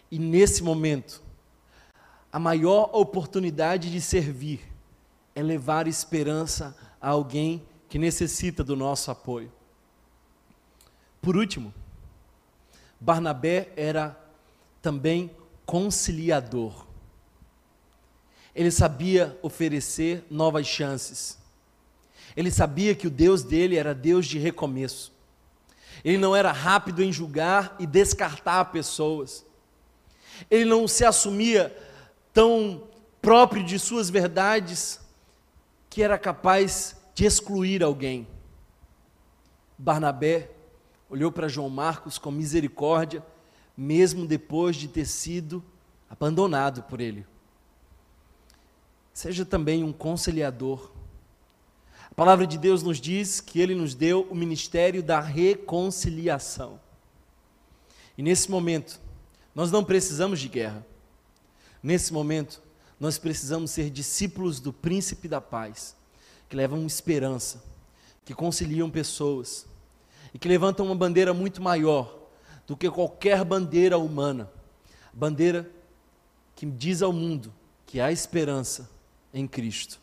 E 0.10 0.18
nesse 0.18 0.64
momento, 0.64 1.22
a 2.32 2.40
maior 2.40 2.90
oportunidade 2.94 3.92
de 3.92 4.00
servir 4.00 4.62
é 5.36 5.42
levar 5.42 5.88
esperança 5.88 6.76
a 7.02 7.10
alguém 7.10 7.66
que 7.90 8.00
necessita 8.00 8.64
do 8.64 8.76
nosso 8.76 9.12
apoio. 9.12 9.52
Por 11.22 11.36
último, 11.36 11.74
Barnabé 13.00 13.72
era 13.76 14.18
também 14.82 15.30
conciliador. 15.66 16.86
Ele 18.54 18.72
sabia 18.72 19.38
oferecer 19.42 20.26
novas 20.30 20.68
chances. 20.68 21.41
Ele 22.36 22.52
sabia 22.52 22.96
que 22.96 23.08
o 23.08 23.12
Deus 23.12 23.44
dele 23.44 23.76
era 23.76 23.94
Deus 23.94 24.26
de 24.26 24.40
recomeço. 24.40 25.12
Ele 26.04 26.18
não 26.18 26.36
era 26.36 26.52
rápido 26.52 27.04
em 27.04 27.12
julgar 27.12 27.76
e 27.80 27.86
descartar 27.86 28.66
pessoas. 28.66 29.46
Ele 30.50 30.66
não 30.66 30.88
se 30.88 31.06
assumia 31.06 31.76
tão 32.34 32.88
próprio 33.22 33.64
de 33.64 33.78
suas 33.78 34.10
verdades 34.10 35.00
que 35.90 36.02
era 36.02 36.18
capaz 36.18 36.96
de 37.14 37.26
excluir 37.26 37.84
alguém. 37.84 38.28
Barnabé 39.78 40.50
olhou 41.10 41.32
para 41.32 41.48
João 41.48 41.70
Marcos 41.70 42.18
com 42.18 42.32
misericórdia, 42.32 43.24
mesmo 43.76 44.26
depois 44.26 44.76
de 44.76 44.88
ter 44.88 45.06
sido 45.06 45.64
abandonado 46.10 46.84
por 46.84 47.02
ele. 47.02 47.26
Seja 49.14 49.46
também 49.46 49.84
um 49.84 49.92
conciliador 49.92 50.91
a 52.12 52.16
palavra 52.16 52.46
de 52.46 52.58
Deus 52.58 52.84
nos 52.84 53.00
diz 53.00 53.40
que 53.40 53.60
ele 53.60 53.74
nos 53.74 53.96
deu 53.96 54.28
o 54.30 54.36
ministério 54.36 55.02
da 55.02 55.22
reconciliação. 55.22 56.80
E 58.18 58.22
nesse 58.22 58.52
momento, 58.52 59.00
nós 59.56 59.72
não 59.72 59.84
precisamos 59.84 60.40
de 60.40 60.50
guerra. 60.50 60.86
Nesse 61.82 62.12
momento, 62.12 62.62
nós 63.00 63.18
precisamos 63.18 63.72
ser 63.72 63.90
discípulos 63.90 64.60
do 64.60 64.74
príncipe 64.74 65.28
da 65.28 65.40
paz, 65.40 65.96
que 66.50 66.56
levam 66.56 66.86
esperança, 66.86 67.64
que 68.26 68.36
conciliam 68.36 68.92
pessoas 68.92 69.66
e 70.34 70.38
que 70.38 70.50
levantam 70.50 70.86
uma 70.86 70.96
bandeira 70.96 71.34
muito 71.34 71.62
maior 71.62 72.20
do 72.68 72.76
que 72.76 72.92
qualquer 72.92 73.44
bandeira 73.46 73.98
humana. 73.98 74.52
Bandeira 75.14 75.70
que 76.56 76.66
diz 76.66 77.02
ao 77.02 77.14
mundo 77.14 77.54
que 77.88 78.02
há 78.02 78.12
esperança 78.12 78.90
em 79.34 79.48
Cristo. 79.48 80.00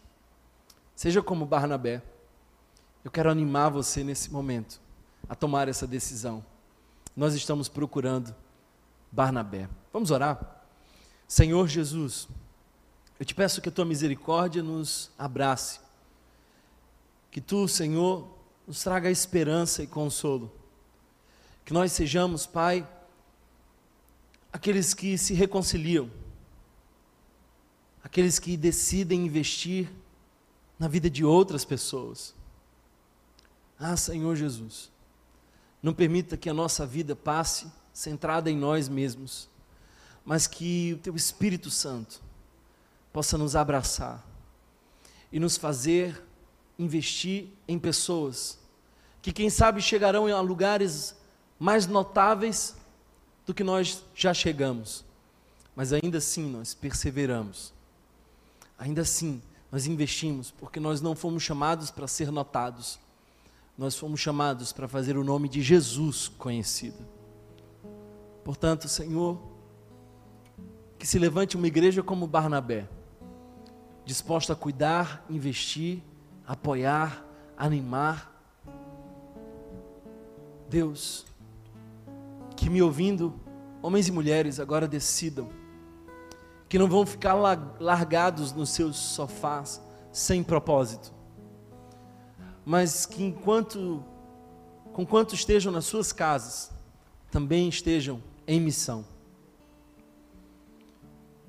Seja 0.99 1.23
como 1.23 1.47
Barnabé. 1.47 2.03
Eu 3.05 3.11
quero 3.13 3.31
animar 3.31 3.69
você 3.69 4.03
nesse 4.03 4.33
momento 4.33 4.81
a 5.29 5.35
tomar 5.37 5.69
essa 5.69 5.87
decisão. 5.87 6.45
Nós 7.17 7.35
estamos 7.35 7.69
procurando 7.69 8.35
Barnabé. 9.13 9.69
Vamos 9.93 10.11
orar? 10.11 10.61
Senhor 11.29 11.69
Jesus, 11.69 12.27
eu 13.17 13.25
te 13.25 13.33
peço 13.33 13.61
que 13.63 13.69
a 13.69 13.73
tua 13.73 13.85
misericórdia 13.85 14.61
nos 14.61 15.13
abrace. 15.17 15.79
Que 17.31 17.41
tu, 17.41 17.69
Senhor, 17.69 18.29
nos 18.67 18.83
traga 18.83 19.09
esperança 19.09 19.85
e 19.85 19.87
consolo. 19.87 20.53
Que 21.65 21.73
nós 21.73 21.93
sejamos, 21.93 22.45
Pai, 22.45 22.85
aqueles 24.53 24.95
que 24.95 25.17
se 25.17 25.33
reconciliam, 25.33 26.11
aqueles 28.03 28.41
que 28.41 28.57
decidem 28.57 29.25
investir 29.25 29.89
na 30.79 30.88
vida 30.88 31.11
de 31.11 31.25
outras 31.25 31.64
pessoas. 31.64 32.35
Ah, 33.79 33.97
Senhor 33.97 34.35
Jesus, 34.37 34.91
não 35.83 35.93
permita 35.93 36.37
que 36.37 36.49
a 36.49 36.55
nossa 36.55 36.87
vida 36.87 37.14
passe 37.14 37.71
centrada 37.93 38.51
em 38.51 38.57
nós 38.57 38.88
mesmos, 38.88 39.49
mas 40.25 40.47
que 40.47 40.95
o 40.95 40.99
Teu 40.99 41.17
Espírito 41.17 41.71
Santo 41.71 42.21
possa 43.12 43.38
nos 43.38 43.57
abraçar 43.57 44.25
e 45.33 45.41
nos 45.41 45.57
fazer 45.57 46.23
investir 46.79 47.49
em 47.67 47.79
pessoas 47.79 48.59
que, 49.21 49.33
quem 49.33 49.51
sabe, 49.51 49.83
chegarão 49.83 50.27
a 50.27 50.41
lugares 50.41 51.17
mais 51.59 51.87
notáveis 51.87 52.77
do 53.45 53.53
que 53.53 53.64
nós 53.64 54.05
já 54.14 54.33
chegamos, 54.33 55.05
mas 55.75 55.93
ainda 55.93 56.19
assim 56.19 56.49
nós 56.49 56.75
perseveramos, 56.75 57.73
ainda 58.79 59.03
assim 59.03 59.43
nós 59.71 59.87
investimos, 59.87 60.51
porque 60.51 60.81
nós 60.81 61.01
não 61.01 61.15
fomos 61.15 61.43
chamados 61.43 61.91
para 61.91 62.07
ser 62.07 62.31
notados, 62.31 62.99
nós 63.77 63.97
fomos 63.97 64.19
chamados 64.19 64.73
para 64.73 64.89
fazer 64.89 65.17
o 65.17 65.25
nome 65.25 65.49
de 65.49 65.63
Jesus 65.63 66.27
conhecido. 66.27 67.07
Portanto, 68.45 68.89
Senhor, 68.89 69.39
que 70.99 71.07
se 71.07 71.19
levante 71.19 71.57
uma 71.57 71.67
igreja 71.67 72.03
como 72.03 72.27
Barnabé, 72.27 72.89
disposta 74.05 74.55
a 74.55 74.57
cuidar, 74.57 75.25
investir, 75.29 76.03
apoiar, 76.47 77.25
animar. 77.57 78.35
Deus, 80.69 81.27
que 82.57 82.71
me 82.71 82.83
ouvindo, 82.83 83.39
homens 83.83 84.09
e 84.09 84.13
mulheres, 84.13 84.59
agora 84.59 84.89
decidam 84.89 85.58
que 86.69 86.79
não 86.79 86.89
vão 86.89 87.07
ficar 87.07 87.35
largados 87.81 88.53
nos 88.53 88.71
seus 88.71 88.97
sofás 88.97 89.81
sem 90.13 90.43
propósito, 90.43 91.13
mas 92.65 93.07
que 93.07 93.23
enquanto, 93.23 94.05
com 94.93 95.07
quanto 95.07 95.35
estejam 95.35 95.73
nas 95.73 95.87
suas 95.87 96.13
casas, 96.13 96.71
também 97.31 97.69
estejam 97.69 98.23
em 98.47 98.61
missão. 98.61 99.05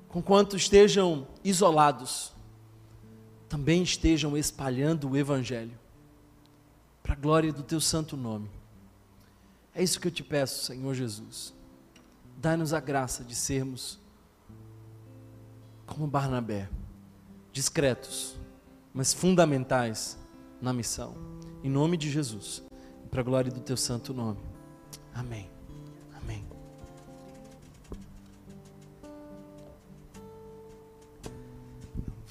Com 0.08 0.22
quanto 0.22 0.56
estejam 0.56 1.26
isolados, 1.44 2.32
também 3.48 3.82
estejam 3.82 4.36
espalhando 4.36 5.10
o 5.10 5.16
Evangelho, 5.16 5.78
para 7.02 7.12
a 7.12 7.16
glória 7.16 7.52
do 7.52 7.62
Teu 7.62 7.80
santo 7.80 8.16
nome. 8.16 8.50
É 9.74 9.82
isso 9.82 10.00
que 10.00 10.08
eu 10.08 10.12
te 10.12 10.22
peço, 10.22 10.64
Senhor 10.64 10.94
Jesus. 10.94 11.54
Dá-nos 12.36 12.72
a 12.72 12.80
graça 12.80 13.22
de 13.22 13.34
sermos 13.34 13.98
como 15.90 16.06
Barnabé, 16.06 16.68
discretos, 17.52 18.38
mas 18.94 19.12
fundamentais 19.12 20.16
na 20.62 20.72
missão. 20.72 21.16
Em 21.64 21.68
nome 21.68 21.96
de 21.96 22.08
Jesus, 22.10 22.62
para 23.10 23.20
a 23.20 23.24
glória 23.24 23.50
do 23.50 23.60
teu 23.60 23.76
santo 23.76 24.14
nome. 24.14 24.38
Amém. 25.12 25.50
Amém. 26.22 26.44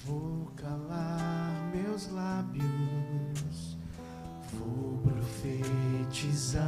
Vou 0.06 0.50
calar 0.56 1.70
meus 1.74 2.10
lábios, 2.10 3.76
vou 4.54 5.02
profetizar, 5.02 6.58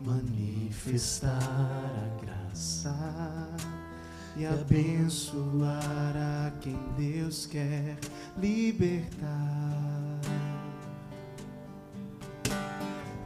manifestar 0.00 1.38
a 1.38 2.08
graça 2.24 2.96
e 4.36 4.44
abençoar 4.44 6.14
a 6.14 6.52
quem 6.60 6.78
Deus 6.96 7.46
quer 7.46 7.96
libertar. 8.36 10.20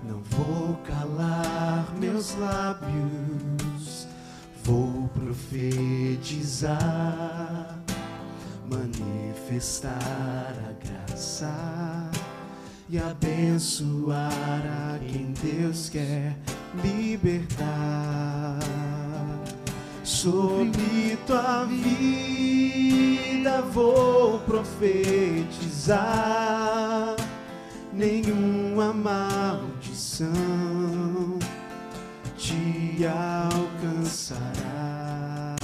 Não 0.07 0.21
vou 0.23 0.77
calar 0.85 1.93
meus 1.99 2.37
lábios, 2.37 4.07
vou 4.63 5.09
profetizar, 5.09 6.79
manifestar 8.71 9.99
a 10.69 10.73
graça 10.85 12.11
e 12.89 12.99
abençoar 12.99 14.31
a 14.31 14.99
quem 14.99 15.33
Deus 15.33 15.89
quer 15.89 16.37
libertar 16.83 18.80
sobre 20.21 21.17
tua 21.27 21.65
vida 21.65 23.63
vou 23.73 24.39
profetizar. 24.41 25.97
Nenhuma 27.91 28.93
maldição 28.93 30.29
te 32.37 33.07
alcançará. 33.51 35.57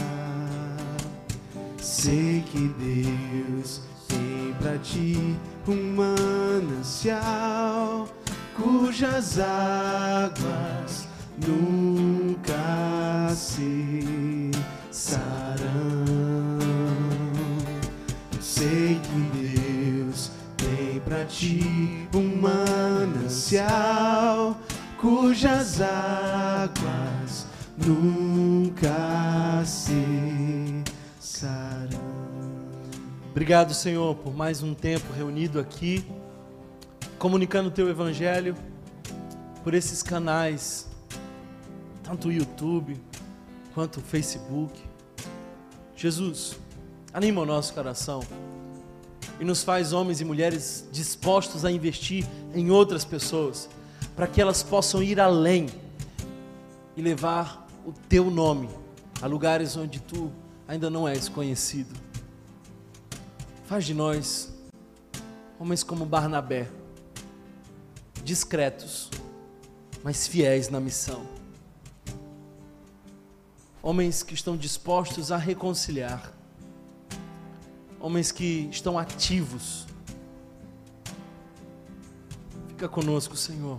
Sei 1.76 2.42
que 2.50 2.72
Deus 2.78 3.82
tem 4.08 4.54
para 4.58 4.78
ti 4.78 5.36
um 5.68 5.96
manancial 5.96 8.08
cujas 8.56 9.38
águas 9.38 11.06
nunca 11.46 13.34
se 13.34 14.25
ti 21.26 22.08
um 22.14 22.40
manancial 22.40 23.76
cujas 25.00 25.80
águas 25.80 27.46
nunca 27.76 29.62
cessarão. 29.64 30.86
Obrigado, 33.30 33.74
Senhor, 33.74 34.14
por 34.16 34.34
mais 34.34 34.62
um 34.62 34.72
tempo 34.72 35.12
reunido 35.12 35.60
aqui, 35.60 36.06
comunicando 37.18 37.68
o 37.68 37.72
teu 37.72 37.88
evangelho 37.88 38.56
por 39.62 39.74
esses 39.74 40.02
canais, 40.02 40.88
tanto 42.02 42.28
o 42.28 42.32
YouTube 42.32 42.98
quanto 43.74 43.98
o 43.98 44.02
Facebook. 44.02 44.80
Jesus, 45.94 46.56
anima 47.12 47.42
o 47.42 47.46
nosso 47.46 47.74
coração 47.74 48.20
e 49.38 49.44
nos 49.44 49.62
faz 49.62 49.92
homens 49.92 50.20
e 50.20 50.24
mulheres 50.24 50.88
dispostos 50.90 51.64
a 51.64 51.70
investir 51.70 52.26
em 52.54 52.70
outras 52.70 53.04
pessoas, 53.04 53.68
para 54.14 54.26
que 54.26 54.40
elas 54.40 54.62
possam 54.62 55.02
ir 55.02 55.20
além 55.20 55.68
e 56.96 57.02
levar 57.02 57.66
o 57.84 57.92
teu 58.08 58.30
nome 58.30 58.68
a 59.20 59.26
lugares 59.26 59.76
onde 59.76 60.00
tu 60.00 60.32
ainda 60.66 60.88
não 60.88 61.06
és 61.06 61.28
conhecido. 61.28 61.94
Faz 63.64 63.84
de 63.84 63.94
nós 63.94 64.52
homens 65.58 65.82
como 65.82 66.06
Barnabé, 66.06 66.68
discretos, 68.24 69.10
mas 70.02 70.26
fiéis 70.26 70.68
na 70.68 70.80
missão 70.80 71.36
homens 73.86 74.24
que 74.24 74.34
estão 74.34 74.56
dispostos 74.56 75.30
a 75.30 75.36
reconciliar, 75.36 76.32
homens 78.00 78.30
que 78.32 78.68
estão 78.70 78.98
ativos. 78.98 79.86
Fica 82.68 82.88
conosco, 82.88 83.36
Senhor. 83.36 83.78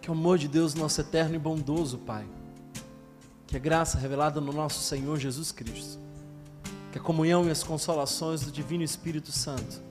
Que 0.00 0.10
o 0.10 0.12
amor 0.12 0.38
de 0.38 0.48
Deus, 0.48 0.74
nosso 0.74 1.00
eterno 1.00 1.34
e 1.34 1.38
bondoso 1.38 1.98
Pai, 1.98 2.26
que 3.46 3.56
a 3.56 3.60
graça 3.60 3.98
revelada 3.98 4.40
no 4.40 4.52
nosso 4.52 4.82
Senhor 4.82 5.18
Jesus 5.18 5.52
Cristo, 5.52 5.98
que 6.92 6.98
a 6.98 7.00
comunhão 7.00 7.46
e 7.46 7.50
as 7.50 7.62
consolações 7.62 8.42
do 8.42 8.50
Divino 8.50 8.82
Espírito 8.82 9.30
Santo 9.32 9.82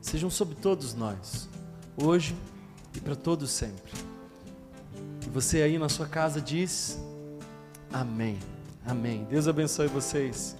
sejam 0.00 0.30
sobre 0.30 0.54
todos 0.54 0.94
nós, 0.94 1.48
hoje 1.96 2.34
e 2.96 3.00
para 3.00 3.14
todos 3.14 3.50
sempre. 3.50 3.92
E 5.26 5.30
você 5.30 5.62
aí 5.62 5.78
na 5.78 5.88
sua 5.88 6.06
casa 6.06 6.40
diz: 6.40 6.98
Amém. 7.92 8.38
Amém. 8.84 9.24
Deus 9.30 9.46
abençoe 9.46 9.86
vocês. 9.88 10.59